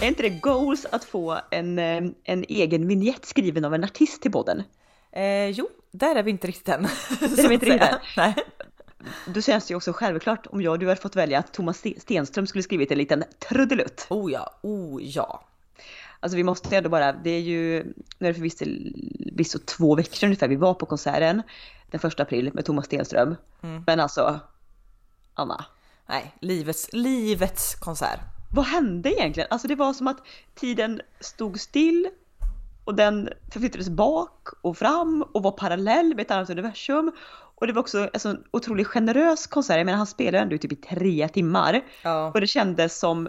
[0.00, 4.22] Är inte det goals att få en, eh, en egen vignett skriven av en artist
[4.22, 4.62] till podden?
[5.12, 6.82] Eh, jo, där är vi inte riktigt än.
[7.20, 7.98] Där är vi inte riktigt än.
[8.16, 8.34] Nej.
[9.26, 11.82] Då känns det ju också självklart om jag och du hade fått välja att Thomas
[11.98, 14.06] Stenström skulle skrivit en liten trudelutt.
[14.10, 15.44] Oh ja, oh ja.
[16.20, 17.84] Alltså vi måste ändå bara, det är ju,
[18.18, 21.42] nu är det förvisso två veckor ungefär vi var på konserten
[21.90, 23.36] den första april med Thomas Stenström.
[23.62, 23.84] Mm.
[23.86, 24.40] Men alltså,
[25.34, 25.64] Anna,
[26.10, 28.39] Nej, livets, livets konsert.
[28.52, 29.48] Vad hände egentligen?
[29.50, 30.22] Alltså det var som att
[30.54, 32.08] tiden stod still
[32.84, 37.12] och den förflyttades bak och fram och var parallell med ett annat universum.
[37.54, 40.76] Och det var också en otroligt generös konsert, jag menar han spelade ändå typ i
[40.76, 41.84] tre timmar.
[42.02, 42.30] Ja.
[42.34, 43.28] Och det kändes som,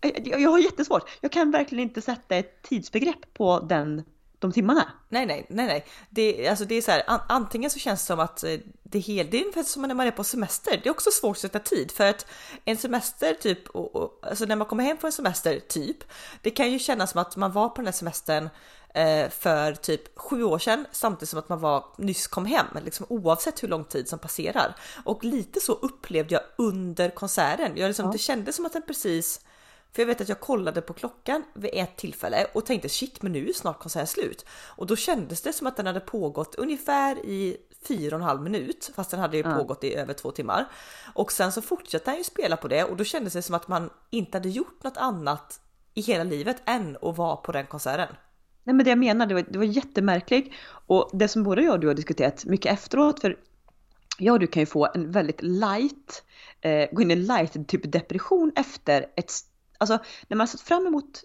[0.00, 4.04] jag, jag har jättesvårt, jag kan verkligen inte sätta ett tidsbegrepp på den,
[4.38, 4.92] de timmarna.
[5.08, 5.86] Nej, nej, nej, nej.
[6.10, 8.98] Det, alltså det är så här, an, antingen så känns det som att eh, det
[8.98, 10.80] är helt, det är ungefär som när man är på semester.
[10.82, 12.26] Det är också svårt att sätta tid för att
[12.64, 16.04] en semester typ, och, och, alltså när man kommer hem från en semester typ,
[16.42, 18.48] det kan ju kännas som att man var på den här semestern
[18.94, 23.06] eh, för typ sju år sedan samtidigt som att man var nyss kom hem, liksom
[23.08, 24.74] oavsett hur lång tid som passerar.
[25.04, 27.72] Och lite så upplevde jag under konserten.
[27.76, 28.12] Jag liksom, Ja.
[28.12, 29.40] Det kändes som att den precis
[29.98, 33.32] för jag vet att jag kollade på klockan vid ett tillfälle och tänkte shit, men
[33.32, 34.46] nu är snart konserten slut.
[34.76, 37.56] Och då kändes det som att den hade pågått ungefär i
[37.88, 40.68] fyra och en halv minut, fast den hade ju pågått i över två timmar.
[41.14, 43.68] Och sen så fortsatte han ju spela på det och då kändes det som att
[43.68, 45.60] man inte hade gjort något annat
[45.94, 48.08] i hela livet än att vara på den konserten.
[48.64, 50.54] Nej men det jag menar, det var, det var jättemärkligt.
[50.86, 53.36] Och det som både jag och du har diskuterat mycket efteråt, för
[54.18, 56.24] jag och du kan ju få en väldigt light,
[56.60, 59.32] eh, gå in i en light typ depression efter ett,
[59.78, 59.98] alltså
[60.28, 61.24] när man har sett fram emot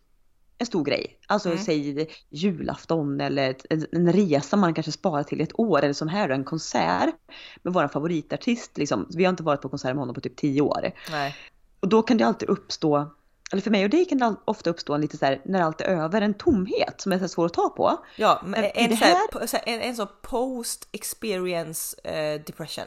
[0.57, 1.63] en stor grej, alltså Mm.
[1.63, 6.29] säg julafton eller en, en resa man kanske sparar till ett år eller som här
[6.29, 7.15] en konsert
[7.63, 9.07] med vår favoritartist liksom.
[9.15, 10.91] Vi har inte varit på konsert med honom på typ tio år.
[11.11, 11.35] Nej.
[11.79, 13.11] Och då kan det alltid uppstå,
[13.51, 15.81] eller för mig och dig kan det ofta uppstå en lite så här, när allt
[15.81, 18.05] är över, en tomhet som är så svår att ta på.
[18.15, 22.85] Ja, men en, här, så här, en, en sån post experience eh, depression.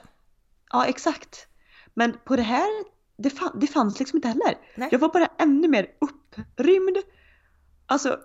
[0.73, 1.47] Ja, exakt.
[1.95, 2.69] Men på det här,
[3.17, 4.59] det, fann, det fanns liksom inte heller.
[4.75, 4.89] Nej.
[4.93, 6.97] Jag var bara ännu mer upprymd.
[7.87, 8.21] Alltså,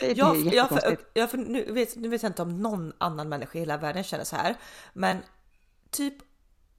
[0.00, 1.10] det är Ja, ja, för, jättekonstigt.
[1.14, 4.04] ja, för nu, vet, nu vet jag inte om någon annan människa i hela världen
[4.04, 4.56] känner så här,
[4.92, 5.16] men
[5.90, 6.14] typ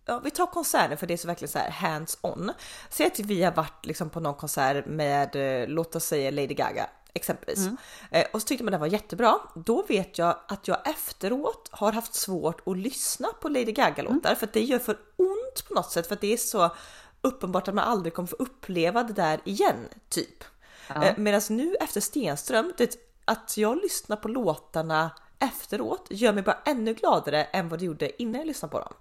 [0.06, 2.52] Ja, vi tar konserten för det är så verkligen så här hands on.
[2.90, 6.54] Säg att vi har varit liksom på någon konsert med, eh, låt oss säga Lady
[6.54, 7.68] Gaga exempelvis.
[8.12, 9.40] Eh, och så tyckte man den var jättebra.
[9.56, 14.48] Då vet jag att jag efteråt har haft svårt att lyssna på Lady Gaga-låtar för
[14.48, 16.76] att det gör för ont på något sätt för att det är så
[17.24, 19.76] uppenbart att man aldrig kommer få uppleva det där igen,
[20.10, 20.44] typ.
[20.88, 21.04] Ja.
[21.04, 22.96] Eh, Medan nu efter Stenström, det,
[23.26, 28.22] att jag lyssnar på låtarna efteråt gör mig bara ännu gladare än vad det gjorde
[28.22, 28.94] innan jag lyssnade på dem.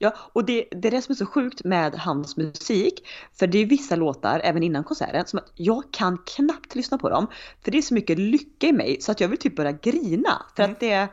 [0.00, 3.06] Ja, och det, det är det som är så sjukt med hans musik.
[3.38, 7.08] För det är vissa låtar, även innan konserten, som att jag kan knappt lyssna på
[7.08, 7.26] dem.
[7.64, 10.42] För det är så mycket lycka i mig så att jag vill typ börja grina.
[10.56, 10.72] För Mm.
[10.72, 11.08] att det,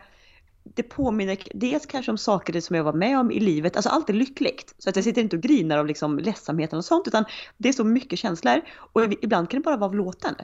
[0.74, 4.10] det påminner dels kanske om saker som jag var med om i livet, alltså allt
[4.10, 4.76] är lyckligt.
[4.78, 7.26] Så att jag sitter inte och grinar av liksom ledsamheten och sånt, utan
[7.58, 8.62] det är så mycket känslor.
[8.78, 10.36] Och ibland kan det bara vara av låten.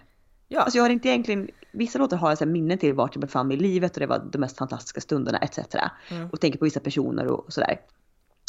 [0.48, 3.22] Ja, Alltså jag har inte egentligen, vissa låtar har jag så minnen till vart jag
[3.22, 5.60] befann mig i livet och det var de mest fantastiska stunderna etc.
[6.10, 6.30] Mm.
[6.30, 7.82] Och tänker på vissa personer och, och sådär.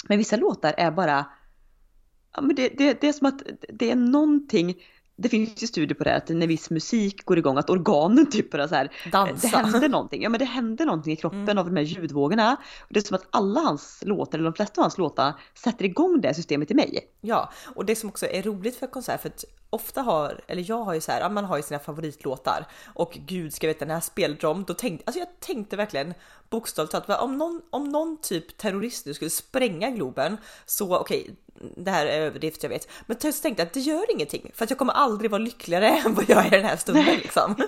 [0.08, 1.26] Men vissa låtar är bara,
[2.34, 4.76] ja men det, det, det är som att det är någonting,
[5.22, 8.50] det finns ju studier på det att när viss musik går igång, att organen typ
[8.50, 9.48] börjar så här, Dansa.
[9.48, 11.58] det händer någonting, ja men det händer någonting i kroppen Mm.
[11.58, 12.56] av de här ljudvågorna.
[12.80, 15.84] Och det är som att alla hans låtar, eller de flesta av hans låtar, sätter
[15.84, 16.98] igång det systemet i mig.
[17.20, 20.84] Ja, och det som också är roligt för konsert, för att ofta har, eller jag
[20.84, 24.04] har ju så här, man har ju sina favoritlåtar och gud ska veta när jag
[24.04, 26.14] spelade dem, då tänkte, alltså jag tänkte verkligen
[26.50, 31.36] bokstavligt talat, om någon, om någon typ terrorist nu skulle spränga Globen så okej,
[31.76, 34.64] det här är överdrift jag vet, men så tänkte jag att det gör ingenting för
[34.64, 37.56] att jag kommer aldrig vara lyckligare än vad jag är den här stunden liksom.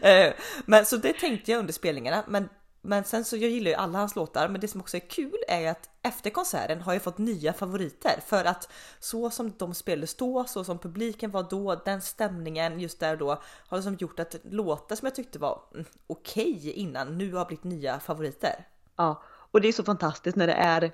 [0.02, 0.32] Eh,
[0.66, 2.48] men så det tänkte jag under spelningarna, men
[2.86, 5.36] men sen så jag gillar ju alla hans låtar, men det som också är kul
[5.48, 8.68] är att efter konserten har jag fått nya favoriter för att
[9.00, 13.42] så som de spelades då, så som publiken var då, den stämningen just där då
[13.68, 17.64] har liksom gjort att låtar som jag tyckte var mm, okej innan nu har blivit
[17.64, 18.66] nya favoriter.
[18.96, 20.92] Ja, och det är så fantastiskt när det är,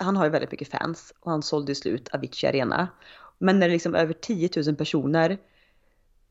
[0.00, 2.88] han har ju väldigt mycket fans och han sålde slut Avicii Arena.
[3.38, 5.38] Men när det liksom över 10 000 personer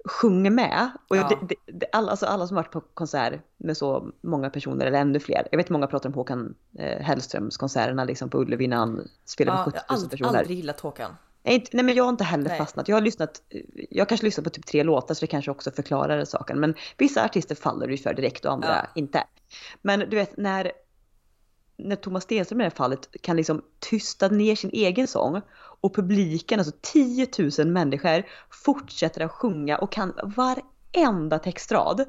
[0.05, 0.89] sjunger med.
[1.07, 1.39] Och Ja.
[1.49, 5.19] det, det, alla, alltså alla som varit på konsert med så många personer eller ännu
[5.19, 5.47] fler.
[5.51, 9.57] Jag vet många pratar om Håkan eh, Hellströms konserterna liksom på Ullevi när han spelade
[9.57, 10.39] Ja, jag 70 har 000 ald- personer.
[10.39, 11.11] aldrig gillat Håkan.
[11.43, 12.57] Nej, nej men jag har inte heller Nej.
[12.57, 12.87] fastnat.
[12.87, 13.41] Jag har lyssnat,
[13.89, 16.59] jag kanske lyssnat på typ tre låtar så det kanske också förklarar saken.
[16.59, 18.87] Men vissa artister faller du för direkt och andra Ja.
[18.95, 19.23] inte.
[19.81, 20.71] Men du vet när,
[21.79, 25.41] när Thomas Stenström i det här fallet kan liksom tysta ner sin egen sång
[25.81, 27.27] och publiken, alltså 10
[27.59, 28.23] 000 människor,
[28.65, 32.05] fortsätter att sjunga och kan varenda textrad.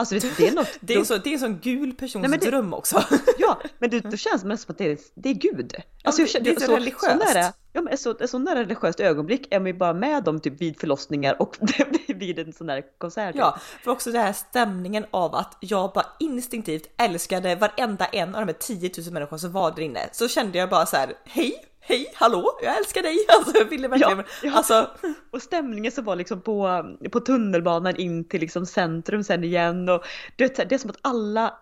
[0.00, 0.68] Alltså det, det är något...
[0.80, 3.04] det, är så, det är en sån gul persons Nej, det, dröm också.
[3.38, 5.74] ja, men det, då känns det som att det är, det är Gud.
[6.04, 7.04] Alltså, ja, det, är så, så religiöst.
[7.04, 10.40] Så nära, ja, men så, så nära religiöst ögonblick är man ju bara med dem
[10.40, 11.56] typ vid förlossningar och
[12.08, 13.34] vid en sån där konsert.
[13.34, 18.46] Ja, för också den här stämningen av att jag bara instinktivt älskade varenda en av
[18.46, 20.08] de här 10 000 människorna som var där inne.
[20.12, 23.16] Så kände jag bara så här, hej, hej, hallå, jag älskar dig!
[23.28, 24.52] Alltså jag ville verkligen, ja, ja.
[24.52, 24.90] alltså.
[25.30, 30.04] Och stämningen som var liksom på, på tunnelbanan in till liksom centrum sen igen och
[30.36, 31.58] det, det är som att alla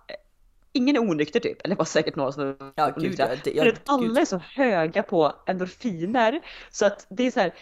[0.73, 3.27] Ingen är onykter typ, eller det var säkert några som var ja, onyktra.
[3.27, 6.41] Gud, ja, det, ja, alla är så höga på endorfiner
[6.71, 7.55] så att det är så här,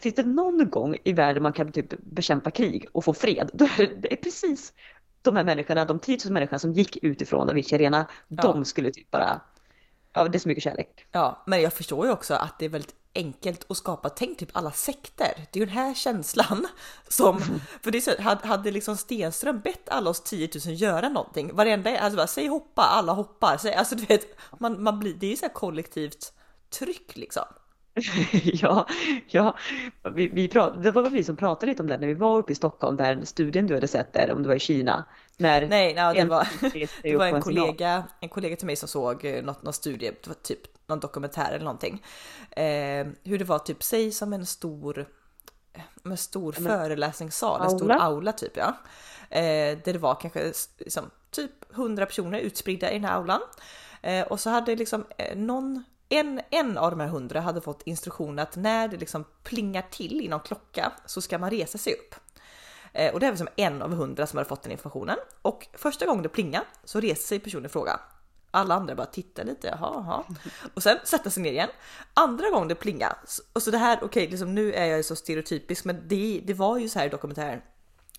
[0.00, 3.64] finns det någon gång i världen man kan typ bekämpa krig och få fred, då
[3.64, 4.72] är det, precis
[5.22, 8.42] de här människorna, de 10 000 människorna som gick utifrån Avicii Arena, ja.
[8.42, 9.40] de skulle typ bara
[10.14, 11.06] Ja, det är så mycket kärlek.
[11.12, 14.08] Ja, men jag förstår ju också att det är väldigt enkelt att skapa.
[14.08, 15.32] Tänk typ alla sekter.
[15.52, 16.66] Det är ju den här känslan
[17.08, 17.40] som,
[17.82, 21.54] för det är så, hade, hade liksom Stenström bett alla oss 10 000 göra någonting,
[21.54, 23.56] varenda, alltså bara säg hoppa, alla hoppar.
[23.56, 26.32] Säg, alltså du vet, man, man blir, det är ju så här kollektivt
[26.78, 27.44] tryck liksom.
[28.44, 28.86] ja,
[29.28, 29.56] ja.
[30.14, 32.52] Vi, vi prat, det var vi som pratade lite om det när vi var uppe
[32.52, 35.04] i Stockholm, där studien du hade sett där, om det var i Kina.
[35.36, 36.48] När Nej, no, det, var,
[37.02, 40.28] det var en, kollega, en kollega till mig som såg eh, något, någon studie, det
[40.28, 42.04] var typ någon dokumentär eller någonting.
[42.50, 45.06] Eh, hur det var typ, säg som en stor,
[46.04, 47.72] en stor Men, föreläsningssal, aula.
[47.72, 48.76] en stor aula typ ja.
[49.30, 53.40] Eh, där det var kanske liksom, typ 100 personer utspridda i den här aulan.
[54.02, 57.82] Eh, och så hade liksom eh, någon en, en av de här hundra hade fått
[57.82, 61.92] instruktion att när det liksom plingar till i någon klocka så ska man resa sig
[61.92, 62.14] upp.
[62.94, 65.16] Eh, och det är som en av hundra som hade fått den informationen.
[65.42, 68.00] Och första gången det plingar så reser sig personen i fråga.
[68.50, 70.24] Alla andra bara tittar lite, jaha, jaha.
[70.74, 71.68] Och sen sätter sig ner igen.
[72.14, 73.16] Andra gången det plingar,
[73.52, 76.54] och så det här, okej, okay, liksom, nu är jag så stereotypisk, men det, det
[76.54, 77.62] var ju så här i dokumentären.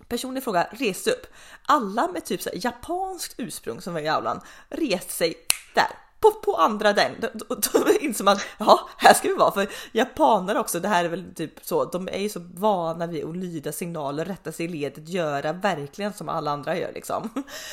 [0.08, 1.28] Personen i fråga reste upp.
[1.66, 5.36] Alla med typ så här japanskt ursprung som var i aulan reste sig
[5.76, 7.12] där på, på andra den.
[7.22, 9.52] Då, då, inser man, ja, här ska vi vara.
[9.52, 13.26] För japaner också, det här är väl typ så, de är ju så vana vid
[13.26, 17.30] att lyda signaler, rätta sig i ledet, göra verkligen som alla andra gör liksom.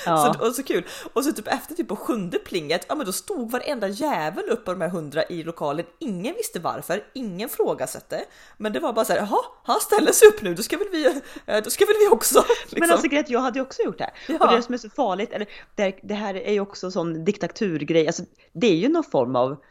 [0.07, 0.35] Ja.
[0.35, 0.87] Så, och så kul.
[1.13, 4.69] Och så typ efter typ på sjunde plinget, ja men då stod varenda jävel upp
[4.69, 5.87] av de här hundra i lokalen.
[5.99, 8.25] Ingen visste varför, ingen frågasatte.
[8.57, 10.89] Men det var bara så här, jaha, han ställer sig upp nu, då ska väl
[10.93, 11.07] vi,
[11.47, 12.45] eh, då ska väl vi också.
[12.49, 12.81] Liksom.
[12.81, 14.11] Men alltså jag hade ju också gjort det.
[14.29, 14.39] Ja.
[14.39, 18.07] Och det som är så farligt, eller det, det här är ju också sån diktaturgrej,
[18.07, 18.23] alltså
[18.53, 19.63] det är ju någon form av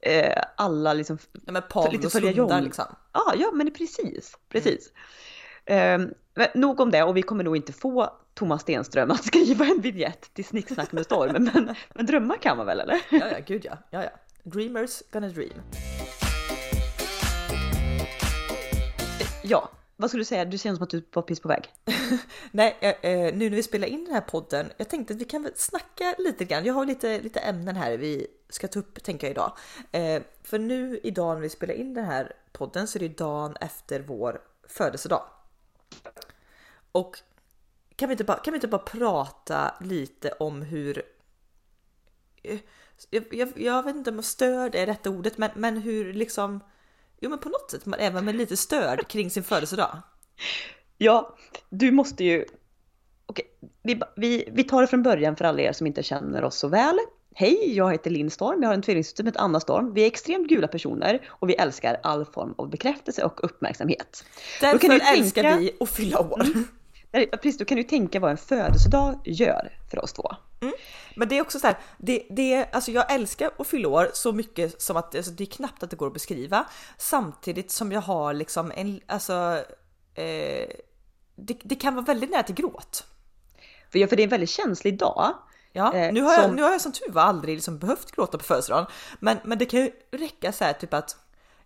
[0.00, 1.18] eh, alla liksom...
[1.46, 2.84] Ja men Pavlos hundar liksom.
[3.12, 4.92] Ja, ja men precis, precis.
[5.66, 6.14] Mm.
[6.36, 9.80] Eh, nog om det och vi kommer nog inte få Thomas Stenström att skriva en
[9.80, 13.00] vignett till Snicksnack med storm, men, men drömmar kan man väl eller?
[13.10, 13.78] Ja, ja, gud ja.
[13.90, 14.10] ja, ja.
[14.42, 15.60] Dreamers gonna dream.
[19.42, 20.44] Ja, vad skulle du säga?
[20.44, 21.68] Du ser som att du var piss på väg.
[22.50, 25.24] Nej, eh, eh, nu när vi spelar in den här podden, jag tänkte att vi
[25.24, 26.64] kan väl snacka lite grann.
[26.64, 29.56] Jag har lite, lite ämnen här vi ska ta upp tänker jag idag.
[29.92, 33.56] Eh, för nu idag när vi spelar in den här podden så är det dagen
[33.60, 35.22] efter vår födelsedag.
[36.92, 37.18] Och
[37.96, 41.02] kan vi inte bara, kan vi inte bara prata lite om hur
[42.42, 42.60] eh,
[43.10, 46.60] jag, jag, jag vet inte om störd är rätta ordet, men, men hur liksom
[47.20, 49.98] Jo men på något sätt, man även med lite stöd kring sin födelsedag.
[50.98, 51.36] Ja,
[51.68, 52.44] du måste ju...
[53.26, 53.44] Okej,
[53.82, 56.68] vi, vi, vi tar det från början för alla er som inte känner oss så
[56.68, 56.98] väl.
[57.34, 59.94] Hej, jag heter Linn Storm, jag har en tvillingsyster heter Anna Storm.
[59.94, 64.24] Vi är extremt gula personer och vi älskar all form av bekräftelse och uppmärksamhet.
[64.60, 65.58] Därför älskar tänka...
[65.58, 66.42] vi att fylla år.
[66.42, 67.30] Mm.
[67.30, 70.30] Precis, då kan du tänka vad en födelsedag gör för oss två.
[70.60, 70.74] Mm.
[71.16, 74.32] Men det är också så här, det, det, alltså jag älskar att fylla år så
[74.32, 76.66] mycket som att alltså det är knappt att det går att beskriva.
[76.98, 79.64] Samtidigt som jag har liksom en, alltså,
[80.14, 80.68] eh,
[81.36, 83.04] det, det, kan vara väldigt nära till gråt.
[83.92, 85.34] För, ja, för det är en väldigt känslig dag.
[85.72, 86.42] Ja, eh, nu, har som...
[86.42, 88.86] jag, nu har jag som tur var aldrig liksom behövt gråta på födelsedagen.
[89.18, 91.16] Men, men det kan ju räcka så här typ att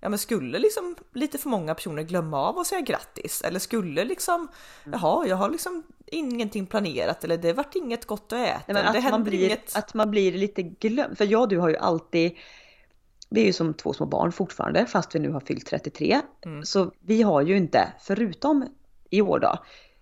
[0.05, 4.05] ja men skulle liksom lite för många personer glömma av att säga grattis eller skulle
[4.05, 4.49] liksom
[4.85, 5.01] mm.
[5.01, 8.73] jaha jag har liksom ingenting planerat eller det vart inget gott att äta.
[8.73, 9.77] Nej, att, man blir, inget...
[9.77, 11.19] att man blir lite glömd.
[11.19, 12.37] För jag och du har ju alltid
[13.31, 16.21] vi är ju som två små barn fortfarande fast vi nu har fyllt 33.
[16.45, 16.65] Mm.
[16.65, 18.67] Så vi har ju inte, förutom
[19.11, 19.59] i år då,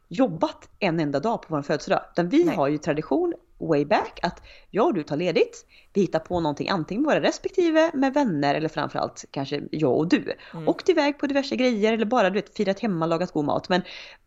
[0.09, 2.03] jobbat en enda dag på vår födelsedag.
[2.13, 2.57] Utan vi Nej.
[2.57, 3.35] har ju tradition
[3.69, 7.91] way back att jag och du tar ledigt, vi hittar på någonting antingen våra respektive
[7.95, 10.33] med vänner eller framförallt kanske jag och du.
[10.55, 10.69] Mm.
[10.69, 13.69] Åkt iväg på diverse grejer eller bara du vet firat hemma, lagat god mat.
[13.69, 13.83] Men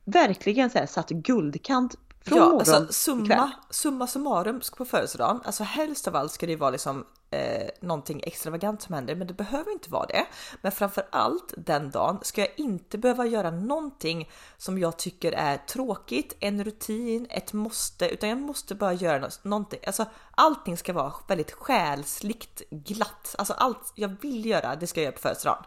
[0.06, 6.08] verkligen så här, satt guldkant Från ja, alltså, summa, summa summarum på födelsedagen, alltså helst
[6.08, 9.91] av allt ska det vara liksom eh, någonting extravagant som händer, men det behöver inte
[9.91, 10.25] vara det.
[10.62, 15.58] Men framför allt den dagen ska jag inte behöva göra någonting som jag tycker är
[15.58, 19.79] tråkigt, en rutin, ett måste, utan jag måste bara göra nå- någonting.
[19.88, 23.36] Alltså allting ska vara väldigt själsligt glatt.
[23.38, 25.63] Alltså allt jag vill göra, det ska jag göra på födelsedagen.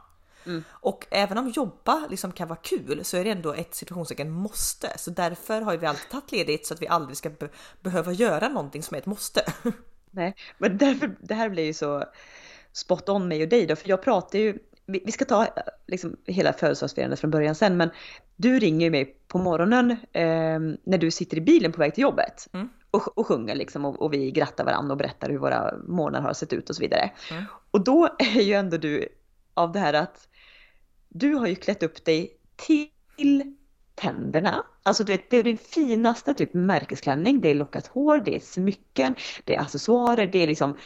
[0.70, 4.98] Och även om jobba liksom kan vara kul så är det ändå ett situationstecken måste.
[4.98, 7.48] Så därför har vi alltid tagit ledigt så att vi aldrig ska be-
[7.82, 9.42] behöva göra någonting som är ett måste.
[10.10, 12.04] Nej, men därför, det här blir ju så
[12.72, 15.50] spot on mig och dig då, för jag pratar ju, vi, vi ska ta eh,
[15.86, 17.90] liksom hela födelsedagsfirandet från början sen, men
[18.36, 22.02] du ringer ju mig på morgonen eh, när du sitter i bilen på väg till
[22.02, 22.68] jobbet Mm.
[22.90, 26.32] och, och sjunger liksom och, och vi grattar varandra och berättar hur våra månader har
[26.34, 27.10] sett ut och så vidare.
[27.30, 27.44] Mm.
[27.70, 29.08] Och då är ju ändå du
[29.54, 30.28] av det här att
[31.08, 33.54] du har ju klätt upp dig till
[33.94, 34.64] tänderna.
[34.82, 37.40] Alltså du vet, det är din finaste typ märkesklänning.
[37.40, 40.76] Det är lockat hår, det är smycken, det är accessoarer, det är liksom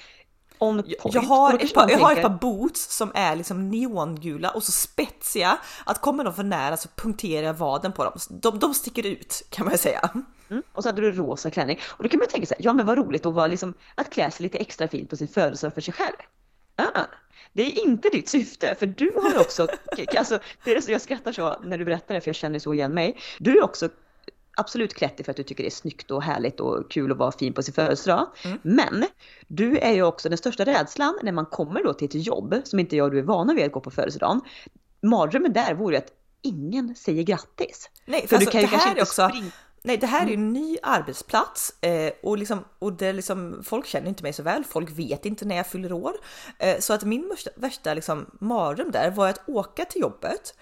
[1.12, 4.72] Jag, har ett par, jag har ett par boots som är liksom neongula och så
[4.72, 8.12] spetsiga att kommer de för nära så punkterar jag vaden på dem.
[8.30, 10.10] De, de sticker ut kan man säga.
[10.50, 11.78] Mm, och så hade du rosa klänning.
[11.82, 14.30] Och då kan man tänka sig, ja men vad roligt att, vara liksom, att klä
[14.30, 16.16] sig lite extra fint på sin födelsedag för sig själv.
[16.76, 17.04] Ah,
[17.52, 19.68] det är inte ditt syfte, för du har också,
[20.18, 22.74] alltså, det är så jag skrattar så när du berättar det, för jag känner så
[22.74, 23.18] igen mig.
[23.38, 23.88] Du är också
[24.56, 27.18] absolut klätt dig för att du tycker det är snyggt och härligt och kul att
[27.18, 28.26] vara fin på sin födelsedag.
[28.44, 28.58] Mm.
[28.62, 29.04] Men
[29.48, 32.78] du är ju också den största rädslan när man kommer då till ett jobb som
[32.78, 34.40] inte jag och du är vana vid att gå på födelsedagen.
[35.02, 37.90] Mardrömmen där vore ju att ingen säger grattis.
[38.04, 39.50] Nej, för För du alltså, kan ju det kanske här är inte också springa-
[39.84, 44.08] Nej, det här är en ny arbetsplats eh, och, liksom, och det liksom, folk känner
[44.08, 44.64] inte mig så väl.
[44.64, 46.12] Folk vet inte när jag fyller år.
[46.58, 50.54] Eh, så att min värsta, värsta liksom, mardröm där var att åka till jobbet,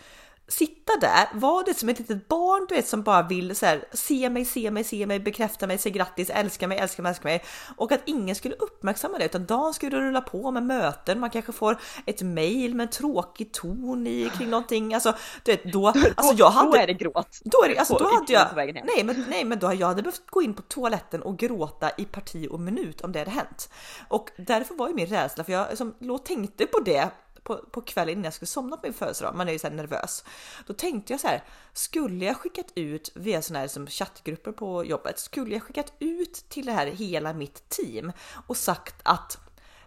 [0.51, 3.85] sitta där, var det som ett litet barn du vet som bara vill så här,
[3.93, 7.29] se mig, se mig, se mig, bekräfta mig, säga grattis, älska mig, älska mig, älska
[7.29, 7.45] mig
[7.77, 11.21] och att ingen skulle uppmärksamma det utan dagen skulle rulla på med möten.
[11.21, 14.95] Man kanske får ett mail med en tråkig ton i kring någonting.
[14.95, 15.15] Alltså,
[15.45, 17.41] du vet, då, alltså jag hade Då är det gråt.
[17.45, 20.03] då, är det, alltså, då hade jag, nej men, nej men då hade jag hade
[20.03, 23.71] behövt gå in på toaletten och gråta i parti och minut om det hade hänt.
[24.09, 27.11] Och därför var ju min rädsla, för jag liksom, låg tänkte på det
[27.43, 29.75] på, på kvällen innan jag skulle somna på min födelsedag, man är ju så här
[29.75, 30.25] nervös.
[30.67, 34.85] Då tänkte jag så här, skulle jag skickat ut via sådana här som chattgrupper på
[34.85, 38.13] jobbet, skulle jag skickat ut till det här hela mitt team
[38.47, 39.39] och sagt att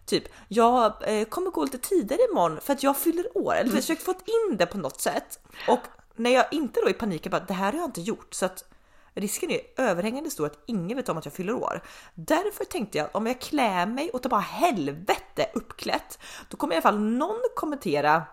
[0.05, 3.55] Typ, jag eh, kommer gå lite tidigare imorgon för att jag fyller år.
[3.55, 5.39] Eller försökt få in det på något sätt.
[5.67, 5.79] Och
[6.15, 8.33] när jag inte då i panik bara, det här har jag inte gjort.
[8.33, 8.72] Så att
[9.15, 11.81] risken är överhängande stor att ingen vet om att jag fyller år.
[12.15, 16.73] Därför tänkte jag att om jag klär mig och tar bara helvete uppklätt, då kommer
[16.73, 18.23] i alla fall någon kommentera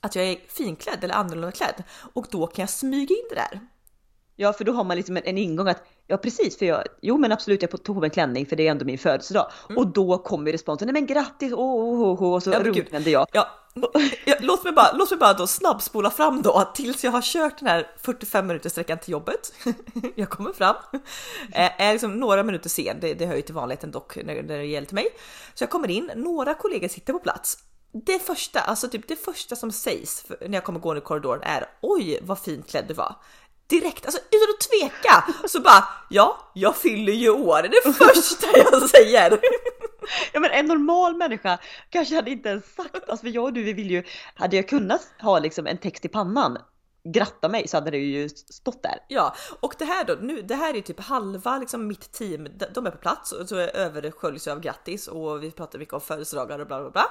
[0.00, 3.60] att jag är finklädd eller annorlunda klädd och då kan jag smyga in det där.
[4.36, 7.18] Ja, för då har man liksom en, en ingång att ja precis, för jag, jo
[7.18, 9.50] men absolut jag tog på mig en klänning för det är ändå min födelsedag.
[9.76, 13.10] Och då kommer responsen, nej men grattis, åh, åh, åh, åh, och så Ja, runknade
[13.10, 13.26] jag.
[13.32, 13.48] Ja,
[14.24, 17.58] ja, låt, mig bara, låt mig bara då snabbspola fram då tills jag har kört
[17.58, 19.52] den här 45 minuters sträckan till jobbet.
[20.14, 20.76] Jag kommer fram,
[21.52, 24.58] Eh, är liksom några minuter sen, det, det hör ju till vanligheten dock när, när
[24.58, 25.06] det gäller till mig.
[25.54, 27.58] Så jag kommer in, några kollegor sitter på plats.
[27.92, 31.66] Det första, alltså typ det första som sägs när jag kommer gå i korridoren är
[31.80, 33.16] oj vad fint klädd du var.
[33.70, 37.62] Direkt, alltså utan att tveka så bara ja, jag fyller ju år.
[37.62, 39.38] Det är det första jag säger.
[40.32, 41.58] Ja men en normal människa
[41.90, 44.02] kanske hade inte ens sagt, alltså för jag och du vi vill ju,
[44.34, 46.58] hade jag kunnat ha liksom en text i pannan,
[47.04, 48.98] gratta mig så hade det ju stått där.
[49.08, 52.86] Ja, och det här då, nu, det här är typ halva liksom mitt team, de,
[52.86, 56.58] är på plats och så översköljs jag av grattis och vi pratar mycket om födelsedagar
[56.58, 57.06] och bla bla bla.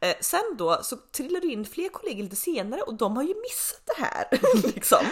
[0.00, 3.34] Eh, sen då så trillar det in fler kollegor lite senare och de har ju
[3.34, 4.24] missat det här
[4.74, 5.04] liksom.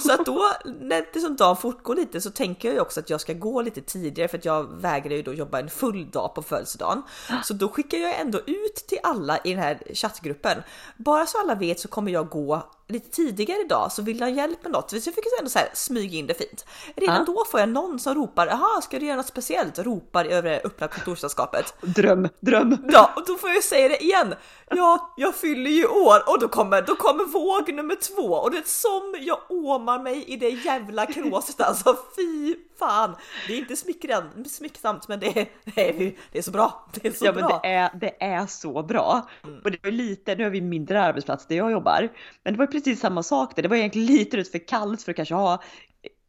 [0.00, 3.10] Så att då när det som dagen fortgår lite så tänker jag ju också att
[3.10, 6.34] jag ska gå lite tidigare för att jag vägrar ju då jobba en full dag
[6.34, 7.02] på födelsedagen.
[7.44, 10.62] Så då skickar jag ändå ut till alla i den här chattgruppen.
[10.96, 14.34] Bara så alla vet så kommer jag gå lite tidigare idag så vill jag ha
[14.34, 14.90] hjälp med något.
[14.90, 16.66] Så jag fick ändå så här smyga in det fint.
[16.96, 17.24] Redan Ja.
[17.26, 19.78] då får jag någon som ropar, jaha ska du göra något speciellt?
[19.78, 21.74] Ropar över det öppna kontorslandskapet.
[21.80, 22.76] Dröm, dröm.
[22.92, 24.34] Ja, och då får jag säga det igen.
[24.70, 28.58] Ja, jag fyller ju år och då kommer, då kommer våg nummer två och det
[28.58, 31.96] är som jag åmar mig i det jävla kråset alltså.
[32.16, 33.16] Fy fan!
[33.46, 36.86] Det är inte smickrande, smicksamt men det är, det är, det är så bra.
[36.94, 37.60] Det är så Ja men bra.
[37.62, 39.28] det är, det är så bra.
[39.44, 39.60] Mm.
[39.64, 42.08] Och det var lite, nu har vi mindre arbetsplats där jag jobbar.
[42.44, 43.62] Men det var precis samma sak där.
[43.62, 45.62] Det var egentligen lite ut för kallt för att kanske ha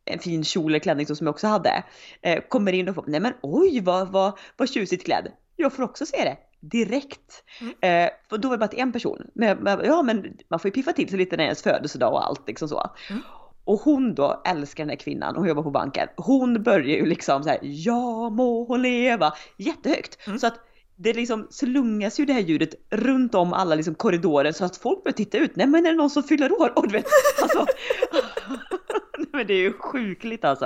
[0.05, 1.83] en fin kjol eller klänning som jag också hade.
[2.21, 5.31] Eh, kommer in och får, nej men oj vad, vad, vad tjusigt klädd.
[5.55, 7.43] Jag får också se det direkt.
[7.61, 7.73] Mm.
[7.81, 9.27] Eh, för då var det bara till en person.
[9.33, 12.47] Men, ja men man får ju piffa till sig lite när ens födelsedag och allt
[12.47, 12.91] liksom så.
[13.09, 13.21] Mm.
[13.63, 16.07] Och hon då älskar den här kvinnan och jobbar på banken.
[16.17, 20.27] Hon börjar ju liksom så här, ja må hon leva, jättehögt.
[20.27, 20.39] Mm.
[20.39, 20.59] Så att
[21.01, 25.03] det liksom slungas ju det här ljudet runt om alla liksom korridorer så att folk
[25.03, 25.55] börjar titta ut.
[25.55, 26.73] Nej men är det någon som fyller år?
[26.75, 27.05] Och du vet,
[27.41, 27.65] alltså.
[29.17, 30.65] Nej men det är ju sjukligt alltså.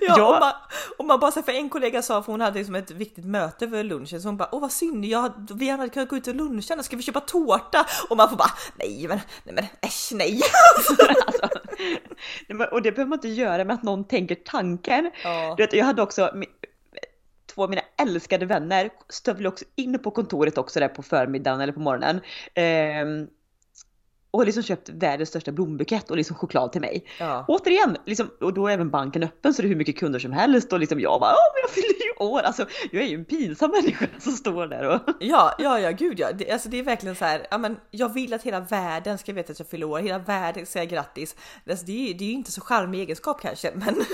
[0.00, 0.34] Ja, Ja.
[0.34, 0.52] Och, man,
[0.98, 3.68] och man bara så för en kollega sa för hon hade liksom ett viktigt möte
[3.68, 6.34] för lunchen så hon bara åh vad synd, jag, vi hade kunnat gå ut och
[6.34, 7.86] luncha, ska vi köpa tårta?
[8.10, 10.40] Och man får bara nej men nej men äsch nej.
[10.76, 10.94] alltså.
[12.74, 15.10] Och det behöver man inte göra med att någon tänker tanken.
[15.24, 15.54] Ja.
[15.56, 16.46] Du vet, jag hade också mi-
[17.54, 21.72] två av mina älskade vänner stövlade också in på kontoret också där på förmiddagen eller
[21.72, 22.20] på morgonen.
[22.54, 23.26] Ehm,
[24.34, 27.06] och liksom köpt världens största blombukett och liksom choklad till mig.
[27.18, 27.44] Ja.
[27.48, 30.32] Återigen, liksom, och då är även banken öppen så det är hur mycket kunder som
[30.32, 32.40] helst och liksom jag bara ja men jag fyller ju år.
[32.40, 36.20] Alltså jag är ju en pinsam människa som står där och Ja, ja, ja, gud
[36.20, 36.32] ja.
[36.32, 39.32] Det, alltså det är verkligen så här, ja men jag vill att hela världen ska
[39.32, 41.36] veta att jag fyller år, hela världen ska säga grattis.
[41.70, 43.94] Alltså, det, är, det är ju inte så charmig egenskap kanske, men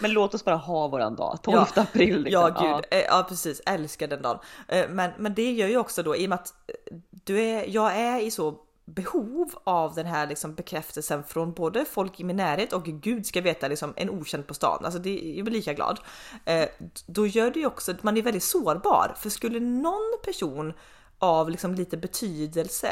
[0.00, 1.82] Men låt oss bara ha våran dag, 12 Ja.
[1.82, 2.42] april liksom.
[2.42, 4.38] ja gud, eh, ja precis, älskar den dagen.
[4.68, 7.64] Eh, Men, men det gör ju också då i och med att eh, du är,
[7.68, 8.54] jag är i så
[8.84, 13.40] behov av den här liksom bekräftelsen från både folk i min närhet och gud ska
[13.40, 14.84] veta liksom en okänd på stan.
[14.84, 16.00] Alltså det, jag blir lika glad.
[16.44, 16.68] Eh,
[17.06, 20.72] Då gör det ju också att man är väldigt sårbar för skulle någon person
[21.18, 22.88] av liksom lite betydelse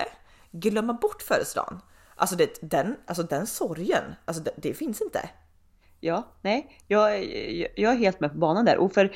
[0.51, 1.81] glömma bort födelsedagen.
[2.17, 5.31] Alltså, det, den, alltså den sorgen, alltså det, det finns inte.
[6.01, 7.25] Ja, nej, jag,
[7.77, 8.77] jag, är helt med på banan där.
[8.77, 9.13] Och för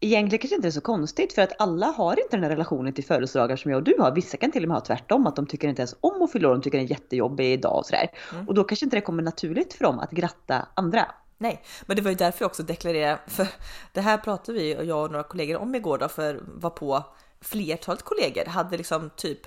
[0.00, 2.92] egentligen kanske inte det är så konstigt för att alla har inte den här relationen
[2.92, 4.14] till födelsedagar som jag och du har.
[4.14, 6.48] Vissa kan till och med ha tvärtom, att de tycker inte ens om att fylla
[6.48, 8.10] år, de tycker det är en jättejobbig dag och sådär.
[8.46, 11.14] Och då kanske inte det kommer naturligt för dem att gratta andra.
[11.38, 13.46] Nej, men det var ju därför jag också deklarerade, för
[13.92, 17.04] det här pratade vi och jag och några kollegor om igår då, för var på
[17.40, 19.40] flertalet kollegor hade liksom typ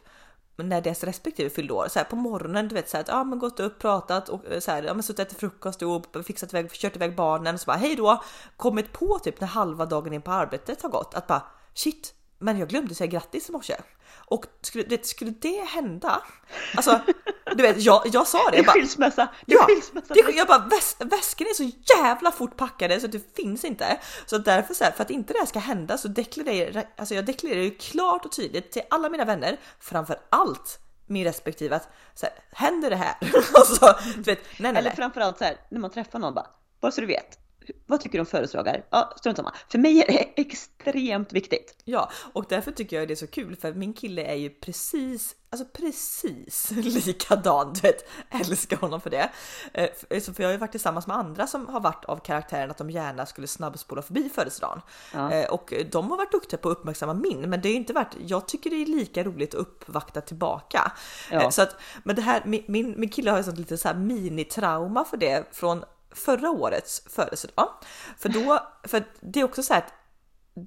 [0.56, 3.24] när deras respektive fyllde år, så här på morgonen, du vet så här att ja
[3.24, 6.26] men gått upp, pratat och eh, så här, ja men suttit och ätit frukost och
[6.26, 8.24] fixat iväg, kört iväg barnen, och så bara hej då,
[8.58, 11.44] kommit på typ när halva dagen in på arbetet har gått att bara
[11.74, 13.76] shit, men jag glömde säga grattis i morse.
[14.26, 16.22] Och skulle, det, skulle det hända,
[16.76, 17.02] alltså
[17.56, 19.28] du vet jag, jag sa det, Det är bara, skilsmässa!
[19.46, 20.14] Det är Ja, skilsmässa!
[20.14, 24.00] det, jag bara väs, väskorna är så jävla fort packade så det finns inte.
[24.26, 27.26] Så därför så här, för att inte det här ska hända så deklarerar alltså jag
[27.26, 32.26] deklarerar ju klart och tydligt till alla mina vänner, framför allt min respektive att så
[32.26, 33.16] här, händer det här?
[33.54, 34.96] alltså, du vet, nej, nej, Eller nej.
[34.96, 36.48] framförallt så här, när man träffar någon bara,
[36.82, 37.40] bara så du vet.
[37.86, 38.86] Vad tycker du om födelsedagar?
[38.90, 39.54] Ja, strunt samma.
[39.70, 41.76] För mig är det extremt viktigt.
[41.84, 45.36] Ja, och därför tycker jag det är så kul för min kille är ju precis,
[45.50, 46.72] alltså precis
[47.06, 49.30] likadan, du vet, älskar honom för det.
[49.74, 52.18] Eh, För så för jag har ju varit tillsammans med andra som har varit av
[52.18, 54.82] karaktären att de gärna skulle snabbspola förbi födelsedagen.
[55.14, 55.32] Ja.
[55.32, 58.16] Eh, Och de har varit duktiga på att uppmärksamma min, men det ju inte varit,
[58.26, 60.92] jag tycker det är lika roligt att uppvakta tillbaka.
[61.32, 61.42] Ja.
[61.42, 63.88] Eh, Så att, men det här, min, min, min kille har ju sånt lite så
[63.88, 65.84] här mini-trauma för det från
[66.16, 67.70] förra årets födelsedag.
[68.18, 69.94] För då, för det är också så här att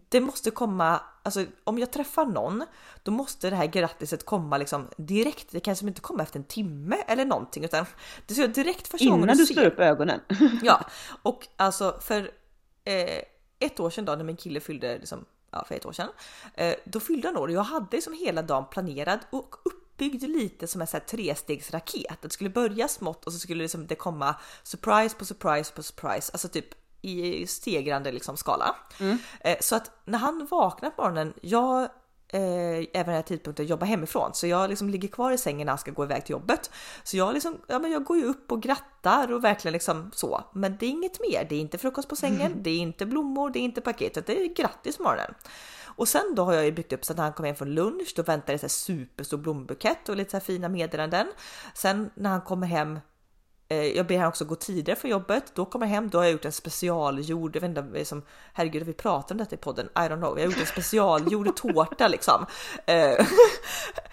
[0.09, 2.64] det måste komma, alltså om jag träffar någon,
[3.02, 5.46] då måste det här grattiset komma liksom direkt.
[5.50, 7.87] Det kan inte komma efter en timme eller någonting, utan
[8.26, 9.54] det ska direkt första Innan du ser.
[9.54, 10.20] slår upp ögonen.
[10.62, 10.85] Ja,
[11.22, 12.30] och alltså för
[12.85, 13.22] eh,
[13.59, 16.09] ett år sedan då när min kille fyllde, liksom, ja för ett år sedan,
[16.54, 19.54] eh, då fyllde han år och jag hade liksom hela dagen planerad och
[19.96, 22.22] uppbyggd lite som en så här trestegsraket.
[22.22, 26.32] Det skulle börja smått och så skulle liksom det komma surprise på surprise på surprise,
[26.32, 26.66] alltså typ
[27.02, 28.76] i stegrande liksom skala.
[29.40, 31.82] Eh, så att när han vaknar på morgonen, jag
[32.28, 35.72] eh, även den här tidpunkten jobbar hemifrån så jag liksom ligger kvar i sängen när
[35.72, 36.70] han ska gå iväg till jobbet.
[37.04, 40.44] Så jag liksom, ja men jag går ju upp och grattar och verkligen liksom så.
[40.52, 41.46] Men det är inget mer.
[41.48, 44.40] Det är inte frukost på sängen, det är inte blommor, det är inte paketet, det
[44.40, 45.35] är grattis morgonen.
[45.96, 47.74] Och sen då har jag ju byggt upp så att när han kommer hem från
[47.74, 51.26] lunch, då väntar det så här superstor blombukett och lite så här fina meddelanden.
[51.74, 52.98] Sen när han kommer hem
[53.68, 55.44] Eh, Jag ber han också gå tidigare från jobbet.
[55.54, 58.82] Då kommer jag hem, då har jag gjort en specialgjord, jag vet inte, som, herregud
[58.82, 59.87] vi pratat om detta i podden?
[59.87, 60.38] I don't know.
[60.38, 62.46] Jag har gjort en specialgjord tårta liksom.
[62.87, 62.96] Eh,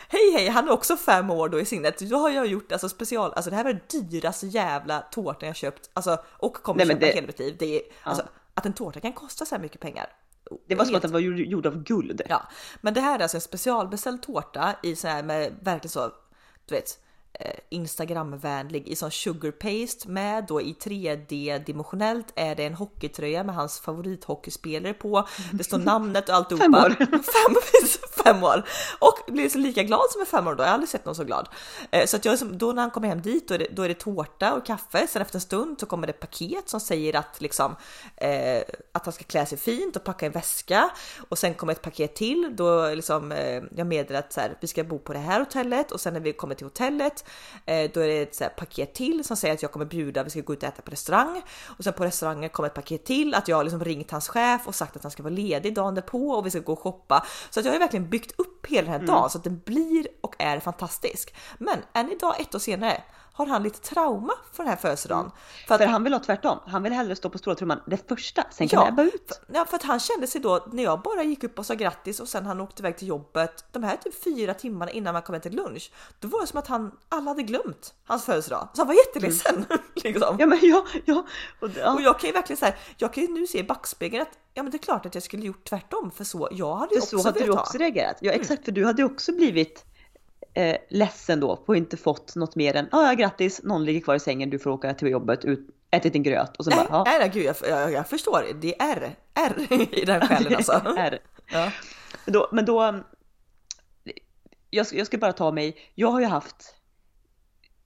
[0.10, 2.00] hej hej, han är också fem år då i sinnet.
[2.00, 5.56] Då har jag gjort alltså special, alltså det här var den dyraste jävla tårtan jag
[5.56, 7.56] köpt, alltså och kommer Nej, köpa det- hela mitt liv.
[7.60, 10.10] Det är, alltså, att en tårta kan kosta så här mycket pengar.
[10.68, 12.22] Det var som Helt- att den var gjord- av guld.
[12.30, 12.48] Ja,
[12.82, 16.12] men det här är alltså en specialbeställd tårta i så här med verkligen så,
[16.66, 17.00] du vet,
[17.70, 23.56] Instagramvänlig i sån sugar paste med då i 3D dimensionellt är det en hockeytröja med
[23.56, 25.28] hans favorithockeyspelare på.
[25.52, 26.64] Det står namnet och alltihopa.
[26.66, 26.90] Fem år.
[27.10, 27.56] Fem,
[28.24, 28.64] fem år.
[29.00, 30.64] Och blir så lika glad som en fem år då.
[30.64, 31.50] Jag har aldrig sett någon så glad.
[31.92, 33.82] Eh, Så att jag, liksom- då när han kommer hem dit då är, det, då
[33.84, 35.08] är det tårta och kaffe.
[35.08, 37.76] Sen efter en stund så kommer det paket som säger att liksom
[38.18, 40.90] eh, att han ska klä sig fint och packa en väska.
[41.30, 44.68] Och sen kommer ett paket till då liksom eh, jag meddelar att så här, vi
[44.68, 47.30] ska bo på det här hotellet och sen när vi kommer till hotellet paket.
[47.66, 50.30] Eh, då är det ett så paket till som säger att jag kommer bjuda, vi
[50.30, 51.42] ska gå ut och äta på restaurang.
[51.78, 54.62] Och sen på restaurangen kommer ett paket till att jag har liksom ringt hans chef
[54.68, 57.26] och sagt att han ska vara ledig dagen därpå och vi ska gå och shoppa.
[57.50, 60.08] Så att jag har verkligen byggt upp hela den här dagen så att den blir
[60.22, 61.36] och är fantastisk.
[61.58, 65.32] Men än idag ett år senare har han lite trauma för den här födelsedagen.
[65.68, 66.60] För, att, han vill ha tvärtom.
[66.68, 69.42] Han vill hellre stå på stora trumman det första, sen kan Ja, det ebba ut.
[69.54, 72.20] Ja, för att han kände sig då när jag bara gick upp och sa grattis
[72.20, 73.66] och sen han åkte iväg till jobbet.
[73.72, 75.92] De här typ fyra timmarna innan man kom hem till lunch.
[76.20, 79.66] Då var det som att han alla hade glömt hans födelsedag, så han var jätteledsen.
[79.96, 80.36] liksom.
[80.40, 81.26] Ja men ja, ja.
[81.60, 81.94] Och, ja.
[81.94, 84.64] Och jag kan ju verkligen här, jag kan ju nu se i backspegeln att ja,
[84.64, 86.50] men det är klart att jag skulle gjort tvärtom för så.
[86.52, 87.62] Jag hade ju För också så hade du velat ha.
[87.62, 88.18] också reagerat.
[88.22, 89.86] Ja exakt, för du hade ju också blivit
[90.54, 94.00] eh, ledsen då på att inte fått något mer än ja, ja grattis, någon ligger
[94.02, 96.88] kvar i sängen, du får åka till jobbet, ut, ätit din gröt och Nej, bara
[96.90, 97.04] ja.
[97.04, 98.46] nej, nej, gud, jag, jag, jag förstår.
[98.62, 100.72] Det är R, R i den själen alltså.
[100.98, 101.20] Är.
[101.52, 101.72] Ja.
[102.26, 103.00] Då, men då
[104.70, 106.76] jag, ska- jag ska bara ta mig, jag har ju haft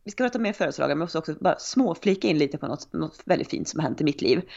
[0.03, 2.93] vi ska prata mer födelsedagar men jag måste också bara småflika in lite på något,
[2.93, 4.49] något väldigt fint som har hänt i mitt liv.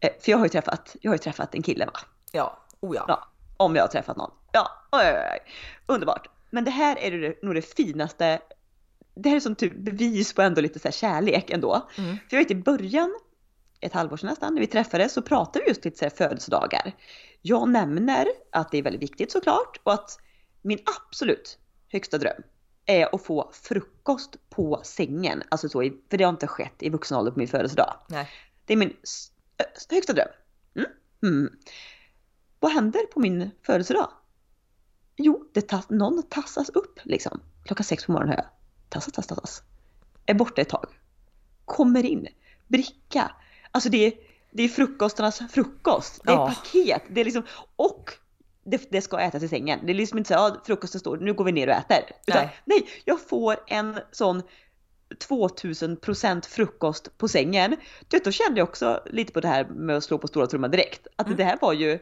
[0.00, 1.92] Eh, för jag har ju träffat, jag har ju träffat en kille va?
[2.32, 3.04] Ja, oh ja.
[3.08, 4.30] Ja, om jag har träffat någon.
[4.52, 5.52] Ja, oj, oj, oj.
[5.86, 6.28] underbart.
[6.54, 8.40] Men det här är det, nog det finaste.
[9.14, 11.88] Det här är som typ bevis på ändå lite så här kärlek ändå.
[11.98, 12.16] Mm.
[12.28, 13.14] För jag vet i början,
[13.80, 16.92] ett halvår sedan nästan, när vi träffades så pratade vi just lite så här födelsedagar.
[17.42, 20.18] Jag nämner att det är väldigt viktigt såklart och att
[20.62, 22.42] min absolut högsta dröm
[22.86, 25.42] är att få frukost på sängen.
[25.48, 27.94] Alltså så, för det har inte skett i vuxen ålder på min födelsedag.
[28.08, 28.28] Nej.
[28.64, 28.96] Det är min
[29.90, 30.28] högsta dröm.
[30.76, 30.90] Mm.
[31.22, 31.52] Mm.
[32.60, 34.08] Vad händer på min födelsedag?
[35.16, 37.40] Jo, det tas, någon tassas upp liksom.
[37.64, 38.46] Klockan sex på morgonen hör jag.
[38.88, 39.62] Tassas, tassas, tassas.
[40.26, 40.86] Är borta ett tag.
[41.64, 42.26] Kommer in.
[42.68, 43.30] Bricka.
[43.70, 44.12] Alltså det är,
[44.50, 46.20] det är frukostarnas frukost.
[46.24, 46.46] Det är Ja.
[46.46, 47.02] paket.
[47.10, 47.42] Det är liksom,
[47.76, 48.10] och
[48.64, 49.80] det, det ska ätas i sängen.
[49.86, 52.04] Det är liksom inte så att ja, frukosten står, nu går vi ner och äter.
[52.26, 52.56] Utan, Nej.
[52.64, 54.42] nej, jag får en sån
[55.28, 57.76] 2000% frukost på sängen.
[58.08, 60.46] Du vet, då kände jag också lite på det här med att slå på stora
[60.46, 61.06] trumman direkt.
[61.16, 61.36] Att Mm.
[61.36, 61.98] det här var ju,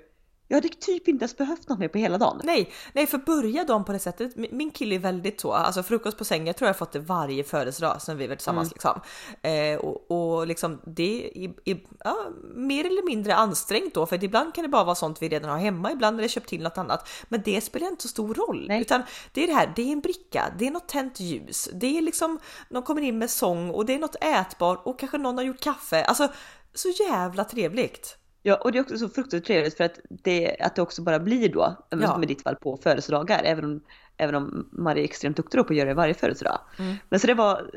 [0.48, 2.40] jag hade typ inte ens behövt något mer på hela dagen.
[2.44, 4.37] Nej, nej för börja de på det sättet.
[4.37, 6.98] Min kille är väldigt så, alltså frukost på sängen jag tror jag har fått det
[6.98, 8.72] varje födelsedag sen vi var tillsammans Mm.
[8.74, 9.00] liksom.
[9.42, 12.16] Eh, och, och liksom det är, är ja,
[12.55, 15.59] mer eller mindre ansträngt då för ibland kan det bara vara sånt vi redan har
[15.59, 17.09] hemma, ibland är det köpt till något annat.
[17.28, 18.81] Men det spelar inte så stor roll Nej.
[18.81, 19.02] utan
[19.33, 22.02] det är det här, det är en bricka, det är något tänt ljus, det är
[22.02, 25.44] liksom någon kommer in med sång och det är något ätbart och kanske någon har
[25.44, 26.05] gjort kaffe.
[26.05, 26.28] Alltså
[26.74, 28.18] så jävla trevligt.
[28.42, 31.18] Ja, och det är också så fruktansvärt trevligt för att det, att det också bara
[31.18, 32.22] blir då, ja.
[32.22, 33.42] I ditt fall, på födelsedagar.
[33.44, 33.81] Även om,
[34.16, 36.59] även om Marie är extremt duktig på att göra det varje födelsedag.
[36.78, 36.96] Mm.
[37.09, 37.70] Men så det var,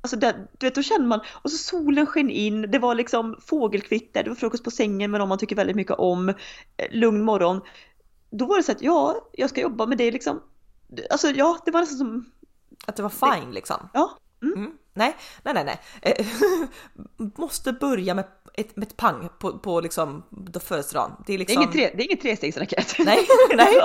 [0.00, 3.36] alltså det, du vet då känner man, och så solen sken in, det var liksom
[3.40, 6.34] fågelkvitter, det var frukost på sängen med någon man tycker väldigt mycket om, eh,
[6.90, 7.60] lugn morgon.
[8.30, 10.42] Då var det så att ja, jag ska jobba med det liksom.
[11.10, 12.30] Alltså ja, det var nästan som,
[12.86, 13.88] Att det var fine liksom.
[13.94, 14.18] ja.
[14.42, 14.72] Mm.
[14.96, 15.80] Nej, nej, nej, nej.
[16.02, 16.26] Eh,
[17.36, 20.22] Måste börja med ett, med ett pang på, på liksom
[20.60, 21.12] födelsedagen.
[21.26, 21.72] Det är Det är liksom.
[21.72, 22.94] tre, det är ingen trestegsraket.
[22.98, 23.80] Nej, nej.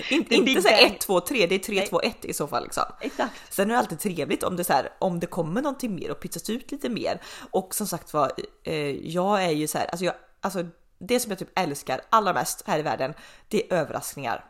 [0.10, 0.80] Inte Big så Bang.
[0.80, 1.86] 1, 2, 3, det är 3, Nej.
[1.86, 2.84] 2, 1 i så fall liksom.
[3.00, 3.34] Exakt.
[3.50, 6.20] Sen är det alltid trevligt om det, så här, om det kommer någonting mer och
[6.20, 7.20] pytsas ut lite mer.
[7.50, 8.32] Och som sagt var,
[8.64, 10.64] eh, jag är ju så här, alltså, jag, alltså
[10.98, 13.14] det som jag typ älskar allra mest här i världen,
[13.48, 14.44] det är överraskningar.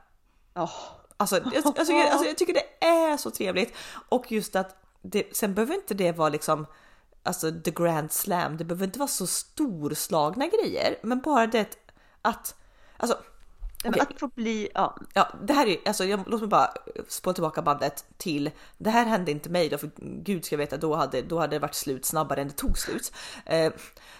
[0.54, 0.70] Ja.
[1.16, 3.74] Alltså jag, jag, tycker, alltså jag tycker det är så trevligt
[4.08, 6.66] och just att det, sen behöver inte det vara liksom
[7.22, 8.56] alltså the grand slam.
[8.56, 11.78] Det behöver inte vara så storslagna grejer, men bara det
[12.22, 12.54] att
[12.96, 13.18] alltså
[13.84, 14.00] Okej.
[14.00, 16.04] Att få bli, ja, Ja, det här är alltså.
[16.04, 16.74] Jag, låt mig bara
[17.08, 18.50] spåra tillbaka bandet till.
[18.78, 21.60] Det här hände inte mig då, för gud ska veta, då hade, då hade det
[21.60, 23.12] varit slut snabbare än det tog slut.
[23.46, 23.72] Eh,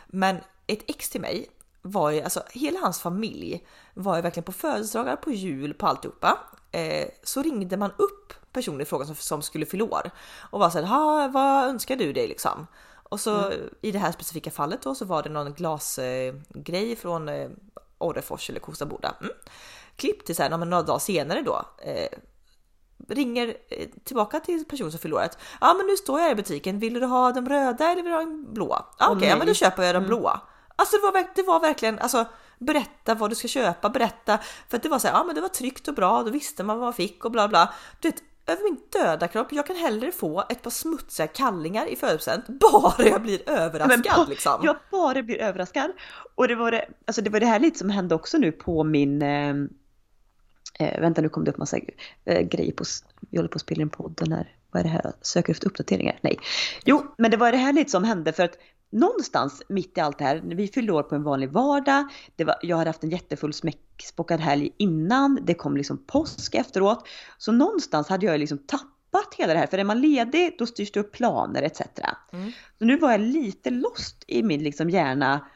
[0.07, 1.49] men ett ex till mig
[1.83, 6.39] var ju alltså hela hans familj var ju verkligen på födelsedagar, på jul, på alltihopa.
[6.71, 10.11] Eh, så ringde man upp personen i frågan som, som skulle fylla år
[10.51, 12.67] och var så här, "Ha, vad önskar du dig liksom?
[13.13, 17.29] Och så i det här specifika fallet då så var det någon glasgrej eh, från
[17.29, 17.51] eh,
[17.99, 19.15] Orrefors eller Kosta Boda.
[19.21, 19.33] Mm.
[19.97, 21.65] Klipp till så här, några dagar senare då.
[21.79, 22.19] Eh,
[23.09, 25.39] ringer eh, tillbaka till personen som fyller året.
[25.61, 28.17] Ja men nu står jag i butiken, vill du ha den röda eller vill du
[28.17, 28.85] ha den blåa?
[28.99, 30.41] Ja, Åh, Okej, ja, men då köper jag den blåa.
[30.77, 32.25] Alltså det var, det var verkligen, alltså
[32.59, 34.39] berätta vad du ska köpa, berätta.
[34.69, 36.65] För att det var så här, ja men det var tryggt och bra, då visste
[36.65, 37.75] man vad man fick och bla bla.
[38.01, 41.97] Du vet, över min döda kropp, jag kan hellre få ett par smutsiga kallingar i
[41.97, 44.61] födelsedagspresent bara jag blir överraskad bara- liksom.
[44.65, 45.93] Jag bara blir överraskad.
[46.35, 48.85] Och det var det, alltså det var det här lite som hände också nu på
[48.85, 49.49] min, eh,
[50.79, 51.77] eh, vänta nu kom det upp massa
[52.25, 52.85] eh, grejer på,
[53.31, 54.57] vi håller på att spela in podden här.
[54.71, 55.13] Vad är det här?
[55.21, 56.19] Söker efter uppdateringar?
[56.23, 56.39] Nej.
[56.85, 58.55] Jo, men det var det här lite som hände för att
[58.93, 62.05] någonstans mitt i allt det här, när vi fyllde år på en vanlig vardag,
[62.37, 67.09] var, jag hade haft en jättefull smäckspockad helg innan, det kom liksom påsk efteråt.
[67.39, 69.67] Så någonstans hade jag liksom tappat tappat hela det här.
[69.67, 71.81] För är man ledig då styrs det upp planer etc.
[72.33, 72.53] Mm.
[72.79, 75.47] Så nu var jag lite lost i min liksom hjärna.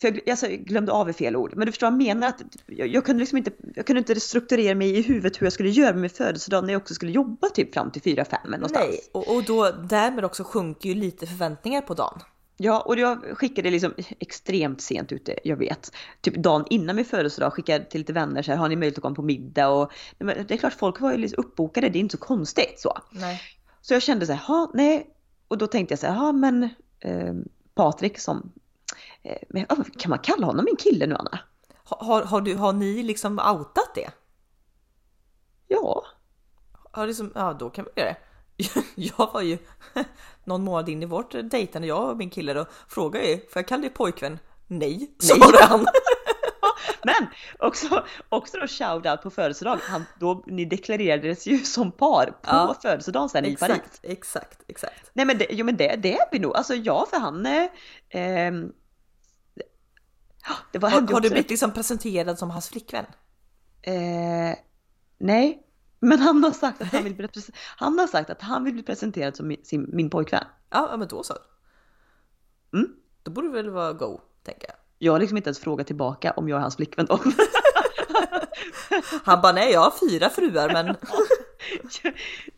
[0.00, 1.52] För jag, alltså, glömde av fel ord.
[1.56, 2.28] Men du förstår vad jag menar?
[2.28, 5.52] Att jag, jag, kunde liksom inte, jag kunde inte strukturera mig i huvudet hur jag
[5.52, 8.86] skulle göra med min födelsedag när jag också skulle jobba typ fram till 4-5 någonstans.
[8.88, 12.20] Nej, och, och då därmed också sjunker ju lite förväntningar på dagen.
[12.56, 15.92] Ja, och jag skickade liksom extremt sent ute, jag vet.
[16.20, 18.98] Typ dagen innan min födelsedag skickade jag till lite vänner så här, har ni möjlighet
[18.98, 19.68] att komma på middag?
[19.68, 22.98] Och det är klart, folk var ju liksom uppbokade, det är inte så konstigt så.
[23.10, 23.40] Nej.
[23.80, 25.10] Så jag kände så här, nej.
[25.48, 26.62] Och då tänkte jag så här, ja men
[27.00, 27.34] eh,
[27.74, 28.52] Patrik som,
[29.98, 31.38] kan man kalla honom min kille nu Anna?
[31.84, 34.10] Har, har, du, har ni liksom outat det?
[35.68, 36.04] Ja.
[36.92, 38.16] Har liksom, ja, då kan vi göra det.
[38.94, 39.58] Jag var ju
[40.44, 43.68] någon månad in i vårt dejtande, jag och min kille då, frågade ju, för jag
[43.68, 45.86] kallade ju pojkvän Nej, svarade han.
[47.04, 47.26] Men
[47.58, 52.76] också, också då shoutout på födelsedag, han, då, ni deklarerades ju som par på ja,
[52.82, 54.00] födelsedagen sen exakt, i Paris.
[54.02, 55.10] Exakt, exakt.
[55.12, 58.50] Nej men det, jo men det, det är vi nog, alltså ja för han eh,
[60.72, 63.06] det var, har, har du blivit liksom presenterad som hans flickvän?
[63.82, 64.58] Eh,
[65.18, 65.62] nej,
[66.00, 67.28] men han har sagt att han vill bli,
[67.76, 70.44] han har sagt att han vill bli presenterad som min, sin, min pojkvän.
[70.70, 71.34] Ja, men då så.
[72.74, 72.88] Mm.
[73.22, 74.76] Då borde det väl vara go, tänker jag.
[74.98, 77.20] Jag har liksom inte ens frågat tillbaka om jag är hans flickvän då.
[79.24, 80.86] Han bara nej, jag har fyra fruar men...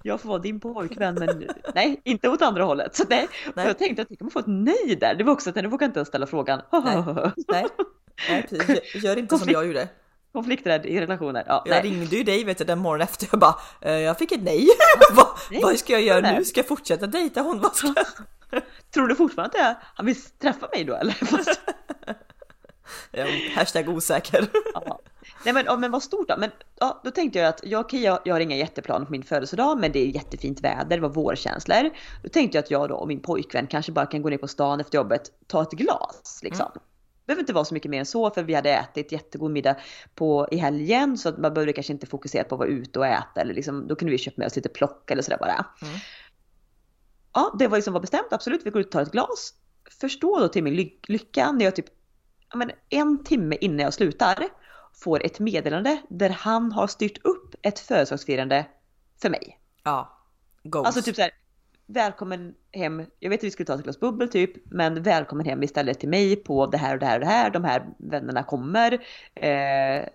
[0.02, 2.96] jag får vara din pojkvän men nej, inte åt andra hållet.
[2.96, 3.66] Så nej, nej.
[3.66, 5.14] jag tänkte att jag kommer få ett nej där.
[5.14, 6.60] Det var också att jag vågar inte ens ställa frågan.
[6.72, 7.04] nej,
[7.48, 7.66] nej,
[8.28, 9.04] nej precis.
[9.04, 9.44] Gör inte Konflikt.
[9.44, 9.88] som jag gjorde
[10.32, 11.44] konflikträdd i relationer.
[11.46, 11.82] Ja, jag nej.
[11.82, 14.68] ringde ju dig vet du, den morgonen efter jag bara eh, jag fick ett nej.
[15.12, 15.26] vad,
[15.62, 16.38] vad ska jag göra nej.
[16.38, 16.44] nu?
[16.44, 17.60] Ska jag fortsätta dejta hon?
[17.60, 17.94] Vad ska...
[18.94, 21.16] Tror du fortfarande att han vill träffa mig då eller?
[23.10, 24.46] ja, hashtag osäker.
[24.74, 25.00] Ja.
[25.44, 26.34] Nej men, men vad stort då.
[26.38, 29.22] Men ja, då tänkte jag att jag, okay, jag, jag har inga jätteplaner på min
[29.22, 31.90] födelsedag men det är jättefint väder, det var vårkänslor.
[32.22, 34.48] Då tänkte jag att jag då och min pojkvän kanske bara kan gå ner på
[34.48, 36.66] stan efter jobbet, ta ett glas liksom.
[36.66, 36.82] Mm
[37.28, 39.76] behöver inte vara så mycket mer än så för vi hade ätit jättegod middag
[40.14, 43.06] på, i helgen så att man behövde kanske inte fokusera på att vara ute och
[43.06, 45.52] äta eller liksom, då kunde vi köpa med oss lite plock eller sådär bara.
[45.82, 45.94] Mm.
[47.32, 49.54] Ja, det var liksom var bestämt, absolut, vi går ut och tar ett glas.
[50.00, 51.86] Förstå då till min ly lycka när jag typ
[52.50, 54.44] ja, men en timme innan jag slutar
[55.00, 58.66] får ett meddelande där han har styrt upp ett födelsedagsfirande
[59.22, 59.58] för mig.
[59.84, 60.18] Ja,
[60.62, 60.86] goals.
[60.86, 61.30] Alltså typ såhär,
[61.86, 65.62] välkommen hem, jag vet att vi skulle ta ett glas bubbel typ, men välkommen hem
[65.62, 68.42] istället till mig på det här och det här och det här, de här vännerna
[68.42, 68.92] kommer.
[69.34, 70.08] Eh,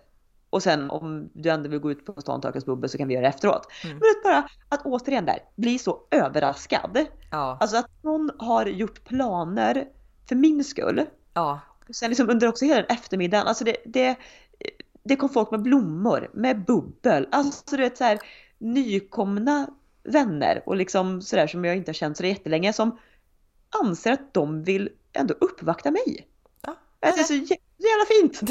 [0.50, 2.90] och sen om du ändå vill gå ut på stan och ta ett glas bubbel
[2.90, 3.72] så kan vi göra det efteråt.
[3.84, 3.96] Mm.
[3.96, 7.06] Men bara att återigen där, bli så överraskad.
[7.30, 7.58] Ja.
[7.60, 9.88] Alltså att någon har gjort planer
[10.28, 11.04] för min skull.
[11.34, 11.60] Ja.
[11.90, 14.16] Sen liksom under också hela den eftermiddagen, alltså det, det,
[15.04, 18.18] det kom folk med blommor, med bubbel, alltså du vet så här
[18.58, 19.66] nykomna
[20.02, 22.98] vänner och liksom sådär som jag inte har känt så jättelänge som
[23.84, 26.28] anser att de vill ändå uppvakta mig.
[26.60, 26.76] Ja.
[27.00, 28.40] Det är så jävla fint!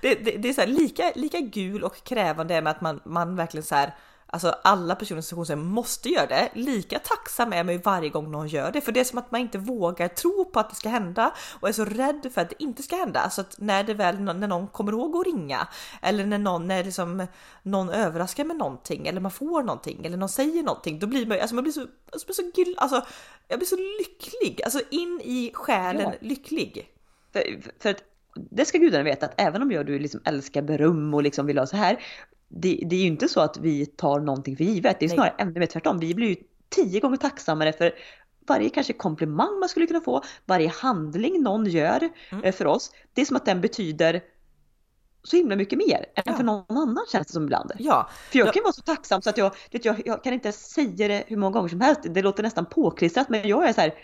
[0.00, 3.00] Det, det, det, det är så här, lika, lika gul och krävande med att man,
[3.04, 3.94] man verkligen så här
[4.30, 6.48] Alltså alla personer som funktionshinder måste göra det.
[6.54, 9.30] Lika tacksam är man ju varje gång någon gör det, för det är som att
[9.30, 12.50] man inte vågar tro på att det ska hända och är så rädd för att
[12.50, 13.30] det inte ska hända.
[13.30, 15.68] Så att när det väl när någon kommer ihåg att ringa
[16.02, 17.26] eller när någon när liksom
[17.62, 21.40] någon överraskar med någonting eller man får någonting eller någon säger någonting, då blir man
[21.40, 23.06] alltså man blir så alltså, så gul, alltså
[23.48, 26.18] jag blir så lycklig, alltså in i själen ja.
[26.20, 26.92] lycklig.
[27.32, 27.42] För,
[27.78, 28.02] för att
[28.50, 31.58] det ska gudarna veta att även om jag du liksom älskar beröm och liksom vill
[31.58, 31.98] ha så här
[32.48, 35.00] det, det, är ju inte så att vi tar någonting för givet.
[35.00, 35.98] Det är snarare ännu mer tvärtom.
[35.98, 36.36] Vi blir ju
[36.68, 37.92] tio gånger tacksammare för
[38.48, 42.44] varje kanske komplimang man skulle kunna få, varje handling någon gör mm.
[42.44, 42.90] Eh, för oss.
[43.12, 44.22] Det är som att den betyder
[45.22, 46.34] så himla mycket mer än ja.
[46.36, 47.72] för någon annan känns det som ibland.
[47.78, 48.10] Ja.
[48.30, 51.24] För jag kan vara så tacksam så att jag, jag, jag kan inte säga det
[51.26, 52.00] hur många gånger som helst.
[52.04, 53.94] Det låter nästan påklistrat men jag är så här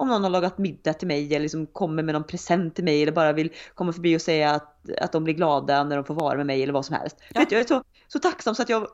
[0.00, 3.02] om någon har lagat middag till mig eller liksom kommer med någon present till mig
[3.02, 6.14] eller bara vill komma förbi och säga att, att de blir glada när de får
[6.14, 7.16] vara med mig eller vad som helst.
[7.34, 7.40] Ja.
[7.40, 8.86] Vet, jag är så, så tacksam så att jag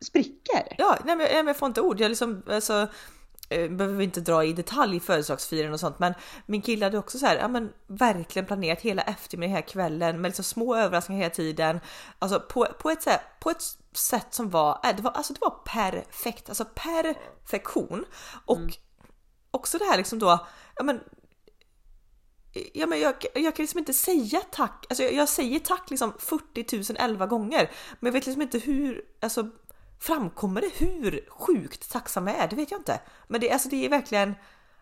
[0.00, 0.74] spricker.
[0.78, 2.00] Ja, nej men, jag får inte ord.
[2.00, 2.86] Jag liksom, alltså,
[3.48, 6.14] eh, behöver inte dra i detalj födelsedagsfirande och sånt, men
[6.46, 10.28] min kille hade också så här, ja men verkligen planerat hela eftermiddagen, hela kvällen med
[10.28, 11.80] liksom små överraskningar hela tiden.
[12.18, 15.32] Alltså på, på, ett, så här, på ett sätt som var, äh, det var, alltså
[15.32, 18.04] det var perfekt, alltså perfektion.
[18.44, 18.70] Och mm
[19.54, 21.00] också det här liksom då, ja men
[22.72, 24.86] Ja, men jag, jag kan liksom inte säga tack.
[24.88, 28.58] Alltså jag, jag, säger tack liksom 40 000 11 gånger, men jag vet liksom inte
[28.58, 29.50] hur, alltså
[30.00, 32.48] framkommer det hur sjukt tacksam jag är?
[32.48, 33.00] Det vet jag inte.
[33.28, 34.34] Men det, alltså det är verkligen,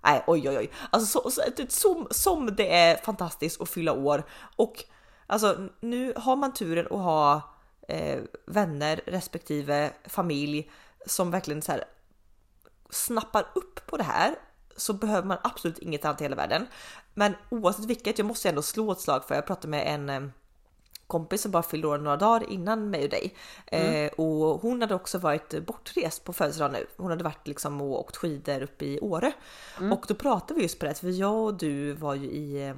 [0.05, 4.25] nej oj oj oj, alltså så, så, som, som det är fantastiskt att fylla år
[4.57, 4.85] och
[5.27, 7.41] alltså nu har man turen att ha
[7.89, 10.71] eh, vänner respektive familj
[11.07, 11.85] som verkligen så här
[12.91, 14.35] snappar upp på det här
[14.77, 16.67] så behöver man absolut inget annat i hela världen.
[17.15, 20.23] Men oavsett vilket, jag måste ändå slå ett slag för jag pratade med en eh,
[21.07, 23.35] kompis som bara fyllde år några dagar innan mig och dig.
[23.67, 24.07] Mm.
[24.07, 26.87] Eh, och hon hade också varit bortrest på födelsedagen nu.
[26.97, 29.33] Hon hade varit liksom och åkt skidor uppe i Åre.
[29.79, 29.93] Mm.
[29.93, 32.75] Och då pratade vi just på det, för jag och du var ju i eh,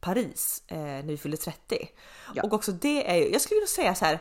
[0.00, 1.88] Paris eh, när vi fyllde 30.
[2.34, 2.42] Ja.
[2.42, 4.18] Och också det är ju, jag skulle vilja säga så här,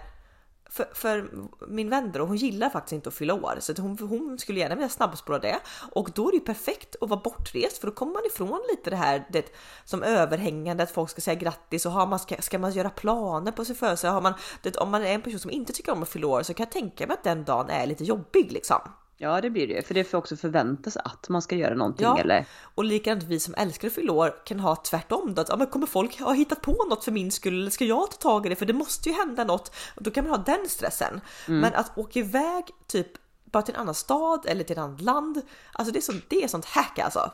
[0.69, 1.29] för, för,
[1.67, 4.75] min vän då, hon gillar faktiskt inte att fylla år så hon, hon skulle gärna
[4.75, 5.59] vilja snabbspåra det
[5.91, 8.89] och då är det ju perfekt att vara bortrest för då kommer man ifrån lite
[8.89, 9.53] det här det,
[9.85, 13.51] som överhängande att folk ska säga grattis och har man, ska, ska man göra planer
[13.51, 14.13] på sin födelsedag?
[14.13, 16.43] Har man, det, om man är en person som inte tycker om att fylla år
[16.43, 18.79] så kan jag tänka mig att den dagen är lite jobbig liksom.
[19.21, 22.19] Ja det blir det för det får också förväntas att man ska göra någonting ja.
[22.19, 22.45] eller?
[22.75, 25.67] Och likadant vi som älskar att fylla år kan ha tvärtom då, att ja, men
[25.67, 28.49] kommer folk ha hittat på något för min skull eller ska jag ta tag i
[28.49, 29.75] det för det måste ju hända något.
[29.95, 31.21] Och då kan man ha den stressen.
[31.47, 31.59] Mm.
[31.59, 33.07] Men att åka iväg typ
[33.45, 35.41] bara till en annan stad eller till ett annat land,
[35.73, 37.31] alltså det är sånt, det är sånt hack alltså.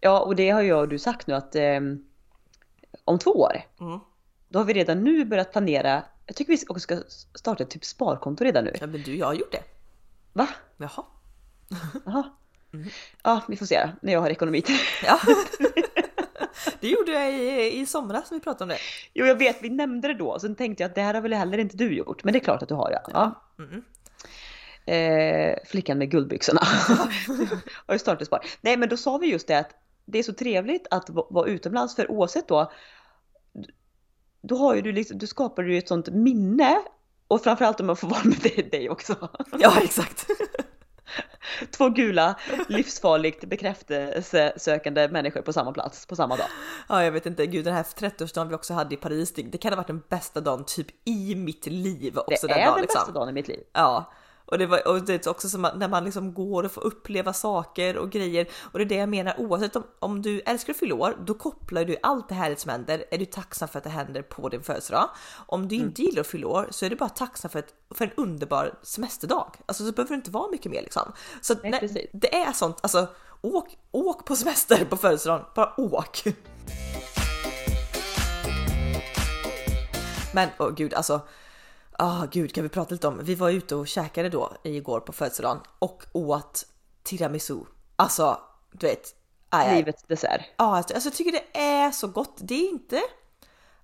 [0.00, 1.80] Ja och det har jag och du sagt nu att eh,
[3.04, 3.98] om två år, mm.
[4.48, 6.98] då har vi redan nu börjat planera, jag tycker vi också ska
[7.34, 8.72] starta ett typ sparkonto redan nu.
[8.80, 9.75] Ja men du, jag har gjort det.
[10.36, 10.48] Va?
[10.76, 11.04] Jaha.
[12.04, 12.30] Jaha.
[12.74, 12.88] Mm.
[13.22, 15.20] Ja, vi får se när jag har ekonomi till ja.
[16.80, 18.78] Det gjorde jag i, i somras när vi pratade om det.
[19.14, 20.38] Jo, jag vet, vi nämnde det då.
[20.38, 22.24] Sen tänkte jag att det här har väl heller inte du gjort.
[22.24, 23.10] Men det är klart att du har ja.
[23.12, 23.42] ja.
[23.58, 23.84] Mm.
[24.86, 26.60] Eh, flickan med guldbyxorna
[27.86, 28.46] har ju startat spar.
[28.60, 29.70] Nej, men då sa vi just det att
[30.04, 32.72] det är så trevligt att vara utomlands för oavsett då.
[34.40, 36.78] Då har ju du liksom, du skapar ju ett sånt minne
[37.28, 39.28] och framförallt om man får vara med dig också.
[39.58, 40.26] Ja, exakt.
[41.70, 42.34] Två gula,
[42.68, 46.46] livsfarligt bekräftelsesökande människor på samma plats på samma dag.
[46.88, 47.46] Ja, jag vet inte.
[47.46, 50.40] Gud, den här 30-årsdagen vi också hade i Paris, det kan ha varit den bästa
[50.40, 52.18] dagen typ i mitt liv.
[52.18, 53.00] Också det den är dagen, den liksom.
[53.00, 53.60] bästa dagen i mitt liv.
[53.72, 54.12] Ja,
[54.46, 57.32] och det, var, och det är också som när man liksom går och får uppleva
[57.32, 58.46] saker och grejer.
[58.72, 61.34] Och det är det jag menar, oavsett om, om du älskar att fylla år, då
[61.34, 64.48] kopplar du allt det här som händer, är du tacksam för att det händer på
[64.48, 65.10] din födelsedag.
[65.46, 66.10] Om du inte mm.
[66.10, 69.52] gillar att fylla år så är du bara tacksam för, ett, för en underbar semesterdag.
[69.66, 71.12] Alltså så behöver det inte vara mycket mer liksom.
[71.40, 73.08] Så Nej, nej, det är sånt, alltså
[73.40, 76.24] åk, åk på semester på födelsedagen, bara åk.
[80.34, 81.20] Men åh oh, gud alltså
[81.98, 85.00] ah oh, gud kan vi prata lite om, vi var ute och käkade då igår
[85.00, 86.66] på födelsedagen och åt
[87.02, 87.60] tiramisu.
[87.96, 88.40] Alltså
[88.72, 89.14] du vet.
[89.48, 90.40] Aj, Livets dessert.
[90.56, 92.36] Ja, alltså, alltså jag tycker det är så gott.
[92.38, 93.00] Det är inte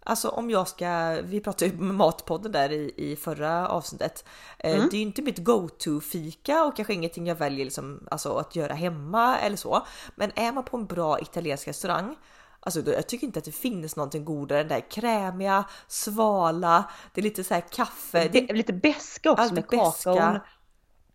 [0.05, 4.25] Alltså om jag ska, vi pratade ju med Matpodden där i, i förra avsnittet.
[4.59, 4.89] Eh, mm.
[4.91, 8.57] Det är ju inte mitt go-to fika och kanske ingenting jag väljer liksom, alltså att
[8.57, 9.87] göra hemma eller så.
[10.15, 12.17] Men är man på en bra italiensk restaurang
[12.65, 17.21] Alltså jag tycker inte att det finns någonting godare än det där krämiga, svala, det
[17.21, 18.29] är lite så här kaffe.
[18.33, 20.39] Det är lite beska också alltså, med kakaon.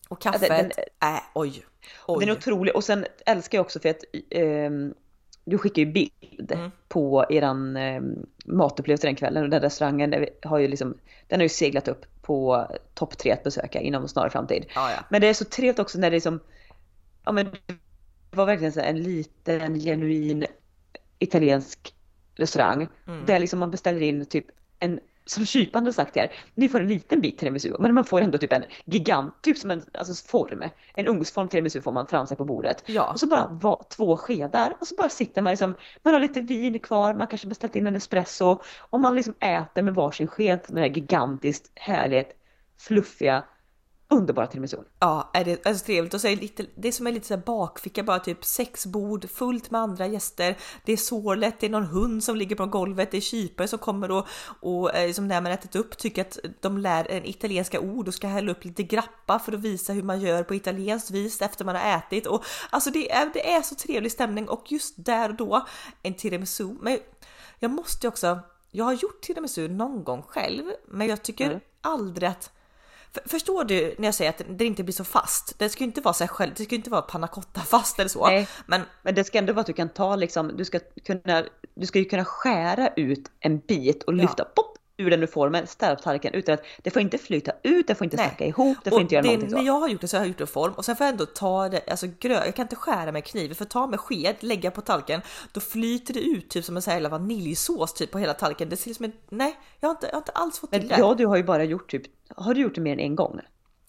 [0.09, 1.65] Och kaffet, den, den, äh, oj,
[2.07, 2.19] oj.
[2.19, 4.71] Den är otrolig och sen älskar jag också för att eh,
[5.45, 6.71] du skickar ju bild mm.
[6.87, 8.01] på eran eh,
[8.45, 12.67] matupplevelse den kvällen och den restaurangen har ju liksom, den har ju seglat upp på
[12.93, 14.65] topp tre att besöka inom en snar framtid.
[14.75, 14.97] Ah, ja.
[15.09, 16.39] Men det är så trevligt också när det är som,
[17.25, 17.45] ja men
[18.29, 20.45] det var verkligen så en liten genuin
[21.19, 21.93] italiensk
[22.35, 22.87] restaurang.
[23.07, 23.25] Mm.
[23.25, 24.45] Där liksom man beställer in typ
[24.79, 28.37] en, som kypande sagt här, ni får en liten bit tiramisu men man får ändå
[28.37, 30.63] typ en gigant, typ som en alltså form.
[30.93, 32.83] En ugnsform tiramisu får man fram sig på bordet.
[32.85, 33.11] Ja.
[33.11, 36.41] Och så bara va, två skedar och så bara sitter man liksom, man har lite
[36.41, 40.59] vin kvar, man kanske beställt in en espresso och man liksom äter med varsin sked
[40.67, 42.29] den här gigantiskt härligt
[42.79, 43.43] fluffiga
[44.09, 44.77] underbara tiramisu.
[44.99, 47.27] Ja, är det är så trevligt och så är det, lite, det som är lite
[47.27, 50.57] så här bakficka, bara typ sex bord fullt med andra gäster.
[50.85, 53.79] Det är sorlet, det är någon hund som ligger på golvet, det är kypare som
[53.79, 54.27] kommer och,
[54.59, 58.13] och eh, som när man ätit upp tycker att de lär en italienska ord och
[58.13, 61.65] ska hälla upp lite grappa för att visa hur man gör på italienskt vis efter
[61.65, 65.29] man har ätit och alltså det är, det är så trevlig stämning och just där
[65.29, 65.67] och då
[66.03, 66.75] en tiramisu.
[66.81, 66.99] Men
[67.59, 68.39] jag måste också,
[68.71, 71.59] jag har gjort tiramisu någon gång själv, men jag tycker mm.
[71.81, 72.51] aldrig att
[73.25, 75.59] Förstår du när jag säger att det inte blir så fast?
[75.59, 77.99] Det ska ju inte vara så själv, det ska ju inte vara panna cotta fast
[77.99, 78.27] eller så.
[78.27, 81.43] Nej, men, men det ska ändå vara att du kan ta liksom, du ska kunna,
[81.75, 84.51] du ska ju kunna skära ut en bit och lyfta ja.
[84.55, 87.87] pop ur den ur formen, ställa på tallriken utan att det får inte flyta ut,
[87.87, 89.57] det får inte snacka ihop, det får och inte göra det, någonting så.
[89.57, 91.05] När jag har gjort det så har jag gjort det i form och sen får
[91.05, 93.99] jag ändå ta det, alltså grö, jag kan inte skära med kniv, för ta med
[93.99, 98.11] sked, lägga på tallriken, då flyter det ut typ som en sån här vaniljsås typ
[98.11, 98.69] på hela tallriken.
[98.69, 100.87] Det ser ut som en, nej, jag har inte, jag har inte alls fått till
[100.87, 100.95] det.
[100.99, 102.03] Ja, du har ju bara gjort typ,
[102.35, 103.39] har du gjort det mer än en gång?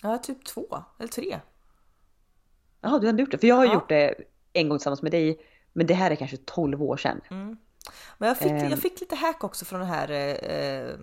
[0.03, 1.41] Ja, typ två eller tre.
[2.81, 3.75] Jaha, du har ändå gjort det, för jag har ja.
[3.75, 4.15] gjort det
[4.53, 5.41] en gång tillsammans med dig,
[5.73, 7.21] men det här är kanske 12 år sedan.
[7.31, 7.57] Mm.
[8.19, 10.95] Men jag fick, um, jag fick lite hack också från den här eh,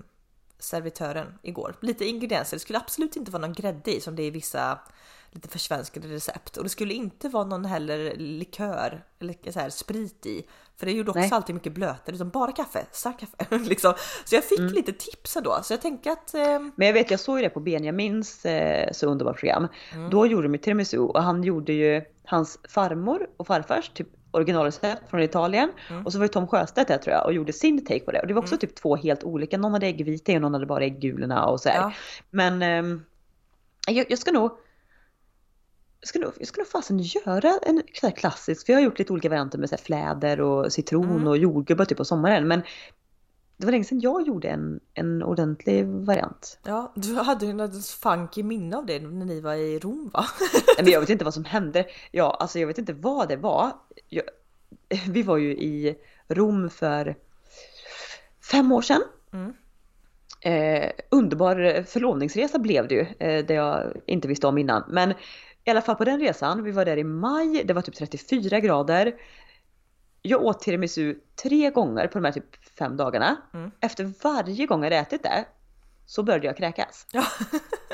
[0.59, 1.75] servitören igår.
[1.81, 4.79] Lite ingredienser, det skulle absolut inte vara någon grädde i som det är i vissa
[5.35, 10.25] lite försvenskade recept och det skulle inte vara någon heller likör eller så här sprit
[10.25, 10.45] i
[10.77, 11.29] för det gjorde också Nej.
[11.31, 13.93] alltid mycket blötare utan bara kaffe, stark kaffe liksom.
[14.25, 14.73] Så jag fick Mm.
[14.73, 17.49] lite tips ändå så jag tänker att eh, Men jag vet, jag såg ju det
[17.49, 19.67] på Benjamins eh, så underbart program.
[19.93, 20.09] Mm.
[20.09, 25.09] Då gjorde de ju tiramisu och han gjorde ju hans farmor och farfars typ originalrecept
[25.09, 25.71] från Italien.
[25.89, 26.05] Mm.
[26.05, 28.21] Och så var ju Tom Sjöstedt där tror jag och gjorde sin take på det.
[28.21, 29.57] Och det var också typ två helt olika.
[29.57, 31.77] Någon hade äggvita och någon hade bara äggulorna och så här.
[31.77, 31.91] Ja.
[32.29, 33.03] Men ehm,
[33.87, 34.51] jag, jag ska nog
[36.15, 39.57] nog, jag nog fasen göra en så klassisk, för jag har gjort lite olika varianter
[39.57, 41.27] med så fläder och citron Mm.
[41.27, 42.47] och jordgubbar typ på sommaren.
[42.47, 42.61] Men
[43.57, 46.59] det var länge sedan jag gjorde en, en ordentlig variant.
[46.63, 50.25] ja, du hade ju något funky minne av det när ni var i Rom va?
[50.77, 51.85] Men jag vet inte vad som hände.
[52.11, 53.71] Ja, alltså jag vet inte vad det var.
[54.09, 54.23] Jag,
[55.09, 55.97] vi var ju i
[56.27, 57.15] Rom för
[58.51, 59.01] fem år sedan.
[59.33, 59.53] Mm.
[60.41, 64.83] Eh, underbar förlovningsresa blev det ju, eh, det jag inte visste om innan.
[64.89, 65.13] Men
[65.65, 68.59] i alla fall på den resan, vi var där i maj, det var typ 34
[68.59, 69.15] grader.
[70.21, 73.37] Jag åt tiramisu tre gånger på de här typ fem dagarna.
[73.53, 73.71] Mm.
[73.79, 75.45] Efter varje gång jag hade ätit det
[76.05, 77.07] så började jag kräkas.
[77.11, 77.23] Ja.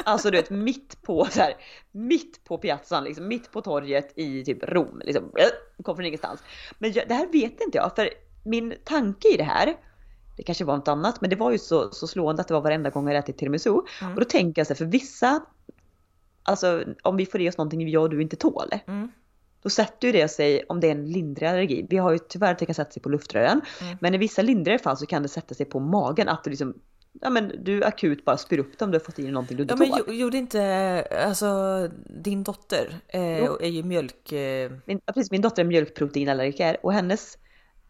[0.04, 1.54] Alltså du vet mitt på så här,
[1.92, 5.32] mitt på piazzan liksom, mitt på torget i typ Rom liksom.
[5.84, 6.44] Kom från ingenstans.
[6.80, 8.10] Men jag, det här vet inte jag för
[8.44, 9.76] min tanke i det här,
[10.38, 12.62] det kanske var något annat, men det var ju så, så slående att det var
[12.62, 13.70] varenda gång jag ätit tiramisu.
[14.02, 14.14] Mm.
[14.14, 15.40] Och då tänker jag så här, för vissa,
[16.44, 19.12] alltså om vi får i oss någonting jag och du inte tål, Mm.
[19.64, 21.88] då sätter ju det sig om det är en lindrig allergi.
[21.90, 23.62] Vi har ju tyvärr att det kan sätta sig på luftrören.
[23.82, 23.98] Mm.
[24.02, 26.30] Men i vissa lindrigare fall så kan det sätta sig på magen.
[26.30, 26.74] Att du liksom,
[27.22, 29.58] ja men du akut bara spyr upp det om du har fått i dig någonting
[29.58, 31.88] du inte Ja men gjorde inte, alltså
[32.24, 34.32] din dotter eh, är ju mjölk...
[34.32, 37.38] Eh, Min, ja, precis, min dotter är mjölkproteinallergiker och hennes,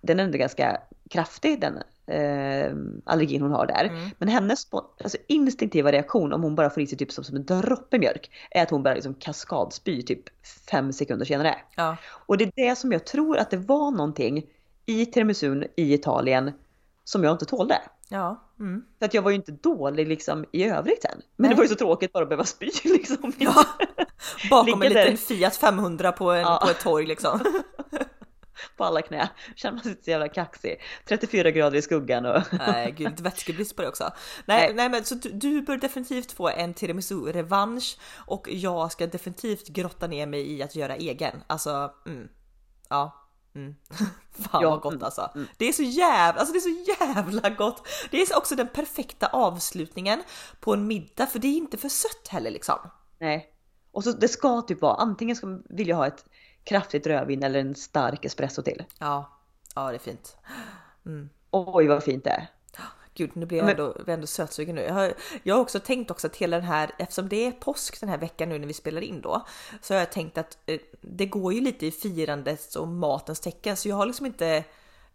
[0.01, 1.77] den är ändå ganska kraftig den
[2.07, 2.73] eh,
[3.05, 3.85] allergin hon har där.
[3.85, 4.09] Mm.
[4.17, 4.67] Men hennes
[5.03, 8.31] alltså, instinktiva reaktion om hon bara får i sig typ som, som en droppe mjölk
[8.51, 10.23] är att hon bara liksom kaskadspyr typ
[10.71, 11.55] fem sekunder senare.
[11.75, 11.97] ja.
[12.25, 14.45] Och det är det som jag tror att det var någonting
[14.85, 16.51] i tiramisun i Italien
[17.03, 17.81] som jag inte tålde.
[18.09, 18.43] Ja.
[18.59, 18.83] Mm.
[18.99, 21.11] För att jag var ju inte dålig liksom i övrigt sen.
[21.15, 21.49] Men Nej.
[21.49, 23.33] det var ju så tråkigt bara att behöva spy liksom.
[23.37, 23.65] ja.
[24.49, 26.59] Bakom en liten Fiat 500 på, en, Ja.
[26.63, 27.39] på ett torg liksom.
[28.77, 29.29] På alla knä.
[29.55, 30.81] Känner man sig så jävla kaxig.
[31.05, 32.43] 34 grader i skuggan och...
[32.51, 34.03] Nej gud, lite vätskebrist på det också.
[34.45, 34.73] Nej, Nej.
[34.73, 40.07] nej men så du, du bör definitivt få en tiramisu-revansch och jag ska definitivt grotta
[40.07, 41.43] ner mig i att göra egen.
[41.47, 42.29] Alltså, mm.
[42.89, 43.17] Ja.
[43.55, 43.75] Mm.
[44.31, 45.29] Fan Ja, vad gott mm, alltså.
[45.57, 47.87] Det är så jävla, alltså det är så jävla gott.
[48.11, 50.23] Det är också den perfekta avslutningen
[50.59, 52.77] på en middag för det är inte för sött heller liksom.
[53.19, 53.47] Nej.
[53.91, 56.25] Och så det ska typ vara, antingen ska, vill jag ha ett
[56.63, 58.83] kraftigt rödvin eller en stark espresso till.
[58.99, 59.37] Ja,
[59.75, 60.37] ja det är fint.
[61.51, 62.47] Oj vad fint det är.
[63.13, 64.81] Gud, nu blir jag Men- ändå, är ändå sötsugen nu.
[64.81, 67.99] Jag har, jag har också tänkt också att hela den här, eftersom det är påsk
[67.99, 69.45] den här veckan nu när vi spelar in då,
[69.81, 73.77] så har jag tänkt att eh, det går ju lite i firandets och matens tecken,
[73.77, 74.63] så jag har liksom inte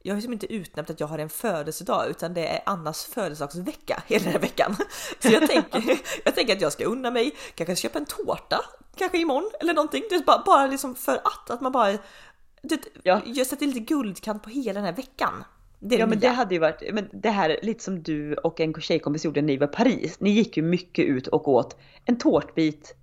[0.07, 4.03] jag har liksom inte utnämnt att jag har en födelsedag utan det är Annas födelsedagsvecka
[4.07, 4.77] hela den här veckan.
[5.21, 5.83] Så jag tänker,
[6.25, 8.61] jag tänker att jag ska unna mig, kanske köpa en tårta,
[8.97, 10.03] kanske imorgon eller någonting.
[10.11, 11.93] Det är bara, bara liksom för att, att man bara
[12.63, 13.21] det, Ja.
[13.27, 15.45] jag sätter lite guldkant på hela den här veckan.
[15.79, 18.75] Det Ja men det hade ju varit, men det här lite som du och en
[18.75, 20.21] tjejkompis gjorde när ni var i Paris.
[20.21, 22.95] Ni gick ju mycket ut och åt en tårtbit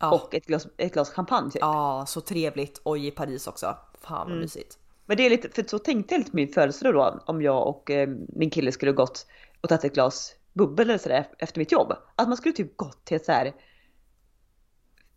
[0.00, 0.10] Ja.
[0.14, 1.60] och ett glas, ett glas champagne typ.
[1.60, 2.80] Ja, så trevligt.
[2.82, 3.76] Och i Paris också.
[4.02, 4.32] Fan Mm.
[4.32, 4.78] vad mysigt.
[5.08, 7.66] Men det är lite, för så tänkte jag lite på min födelsedag då, om jag
[7.68, 9.26] och eh, min kille skulle gått
[9.60, 11.92] och tagit ett glas bubbel eller sådär efter mitt jobb.
[12.16, 13.52] Att man skulle typ gått till ett så här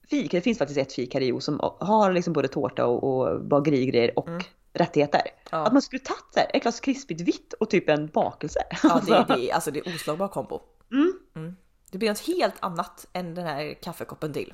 [0.10, 3.04] fik, det finns faktiskt ett fik här i Jo som har liksom både tårta och,
[3.04, 4.30] och bagerigrejer och
[4.74, 5.22] rättigheter.
[5.52, 5.58] Ja.
[5.66, 8.60] Att man skulle tagit så här, ett glas krispigt vitt och typ en bakelse.
[8.84, 10.62] Ja, det, det, är- alltså, det är oslagbar kombo.
[10.92, 11.14] Mm.
[11.36, 11.56] Mm.
[11.92, 14.54] Det blir något helt annat än den här kaffekoppen till.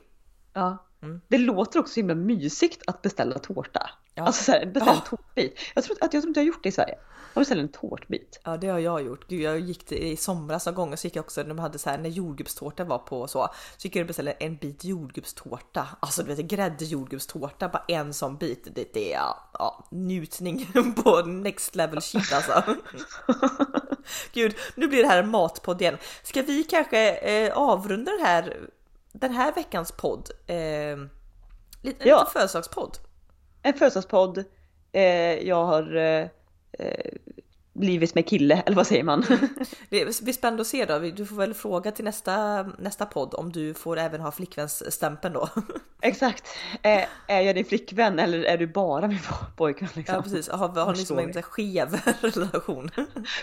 [0.54, 0.78] Ja.
[1.02, 1.22] Mm.
[1.28, 3.90] Det låter också så himla mysigt att beställa tårta.
[4.18, 4.24] Ja.
[4.24, 5.60] Alltså så här, beställa en tårtbit.
[5.76, 6.98] Jag tror, att, jag tror inte jag har gjort det i Sverige.
[7.34, 8.40] Jag beställer en tårtbit.
[8.44, 9.28] Ja, det har jag gjort.
[9.30, 11.80] Gud, jag gick till, i somras några gånger så gick jag också när de hade
[11.80, 15.88] så här när jordgubbstårta var på så så gick jag och beställde en bit jordgubbstårta.
[16.00, 18.68] Alltså du vet grädde jordgubbstårta, bara en sån bit.
[18.76, 19.20] Det, det är
[19.54, 20.68] ja, njutning
[21.04, 22.64] på next level shit alltså.
[24.34, 25.98] Gud, nu blir det här en matpodd igen.
[26.24, 28.58] Ska vi kanske eh, avrunda den här,
[29.12, 30.30] den här veckans podd?
[30.48, 30.56] Eh,
[31.82, 32.20] lite, Ja.
[32.20, 32.98] liten födelsedagspodd.
[33.62, 34.44] En födelsedagspodd.
[34.92, 36.28] Eh, jag har eh,
[36.80, 37.12] eh,
[37.74, 39.22] blivit med kille, eller vad säger man?
[39.90, 41.00] Det blir spännande att se då.
[41.00, 45.50] Du får väl fråga till nästa, nästa podd om du får även ha flickvänsstämpeln då.
[46.02, 46.48] Exakt.
[46.82, 49.20] Är, är jag din flickvän eller är du bara min
[49.58, 49.90] pojkvän?
[49.94, 50.16] Liksom?
[50.16, 52.92] Ja precis, har, har ni som en skev relation?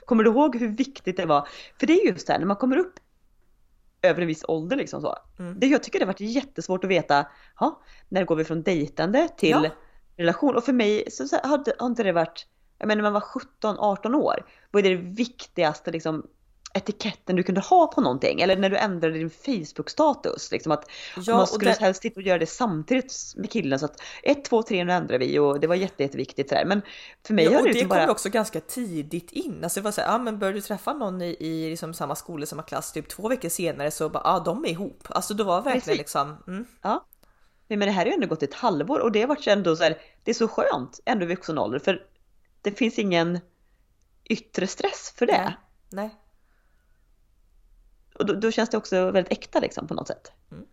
[0.04, 1.48] Kommer du ihåg hur viktigt det var?
[1.80, 2.94] För det är just det här, när man kommer upp
[4.02, 5.16] över en viss ålder liksom så.
[5.38, 5.60] Mm.
[5.60, 9.28] Det, jag tycker det har varit jättesvårt att veta, ha, när går vi från dejtande
[9.36, 9.70] till ja.
[10.16, 10.56] Relation?
[10.56, 12.46] Och för mig så, så har, har inte det varit
[12.78, 13.22] jag menar när man
[13.62, 16.26] var 17-18 år, vad är det viktigaste liksom,
[16.74, 18.40] etiketten du kunde ha på någonting?
[18.40, 20.50] Eller när du ändrade din Facebook-status.
[20.52, 21.80] Liksom att ja, man skulle det...
[21.80, 23.78] helst sitta och göra det samtidigt med killen.
[23.78, 26.48] Så att 1, 2, 3 nu ändrar vi och det var jätte, jätteviktigt.
[26.48, 26.64] Sådär.
[26.64, 26.82] Men
[27.26, 28.00] för mig ja, har det, det liksom bara...
[28.00, 29.60] kom också ganska tidigt in.
[29.62, 32.14] Alltså det var så här, ja men börjar du träffa någon i, i liksom samma
[32.14, 35.06] skola, samma klass, typ två veckor senare så bara, ja de är ihop.
[35.08, 35.98] Alltså det var verkligen Precis.
[35.98, 36.36] liksom.
[36.46, 36.64] Mm.
[36.82, 37.04] Ja.
[37.77, 39.83] Men det här har ju ändå gått ett halvår och det har varit ändå så
[39.83, 41.79] här, det är så skönt ändå i vuxen ålder.
[41.79, 42.07] För
[42.62, 43.41] det finns ingen
[44.25, 45.33] yttre stress för det.
[45.33, 45.57] Nej.
[45.91, 46.20] Nej.
[48.14, 50.33] Och då, då, känns det också väldigt äkta liksom på något sätt.
[50.53, 50.64] Mm.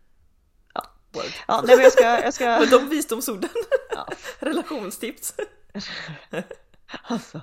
[0.74, 0.84] Ja.
[1.48, 2.04] ja, nej men jag ska...
[2.04, 2.46] Jag ska...
[2.60, 3.50] men de visdomsorden.
[3.90, 4.08] Ja.
[4.40, 5.36] Relationstips.
[7.04, 7.42] alltså.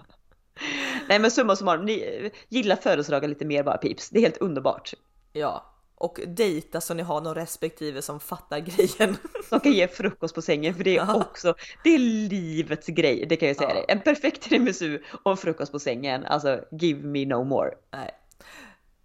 [1.09, 4.11] Nej men summa summarum, ni gillar födelsedagar lite mer bara pips.
[4.11, 4.95] Det är helt underbart.
[5.33, 9.16] Ja, och dejta så ni har någon respektive som fattar grejen.
[9.49, 13.36] Som kan ge frukost på sängen för det är också, det är livets grej, det
[13.36, 13.74] kan jag säga ja.
[13.74, 13.84] dig.
[13.88, 17.70] En perfekt tiramisu och en frukost på sängen, alltså give me no more.
[17.92, 18.11] Nej.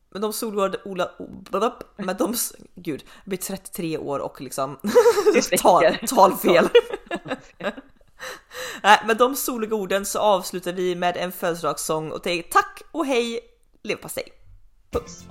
[0.09, 1.11] Men de solgård Ola,
[1.97, 2.35] men de,
[2.75, 4.79] gud, blir 33 år och liksom
[5.61, 6.69] tal, talfel.
[8.83, 13.05] Nej, med de soliga orden så avslutar vi med en födelsedagssång och säger tack och
[13.05, 13.39] hej
[13.83, 14.27] leverpastej.
[14.91, 15.23] Puss!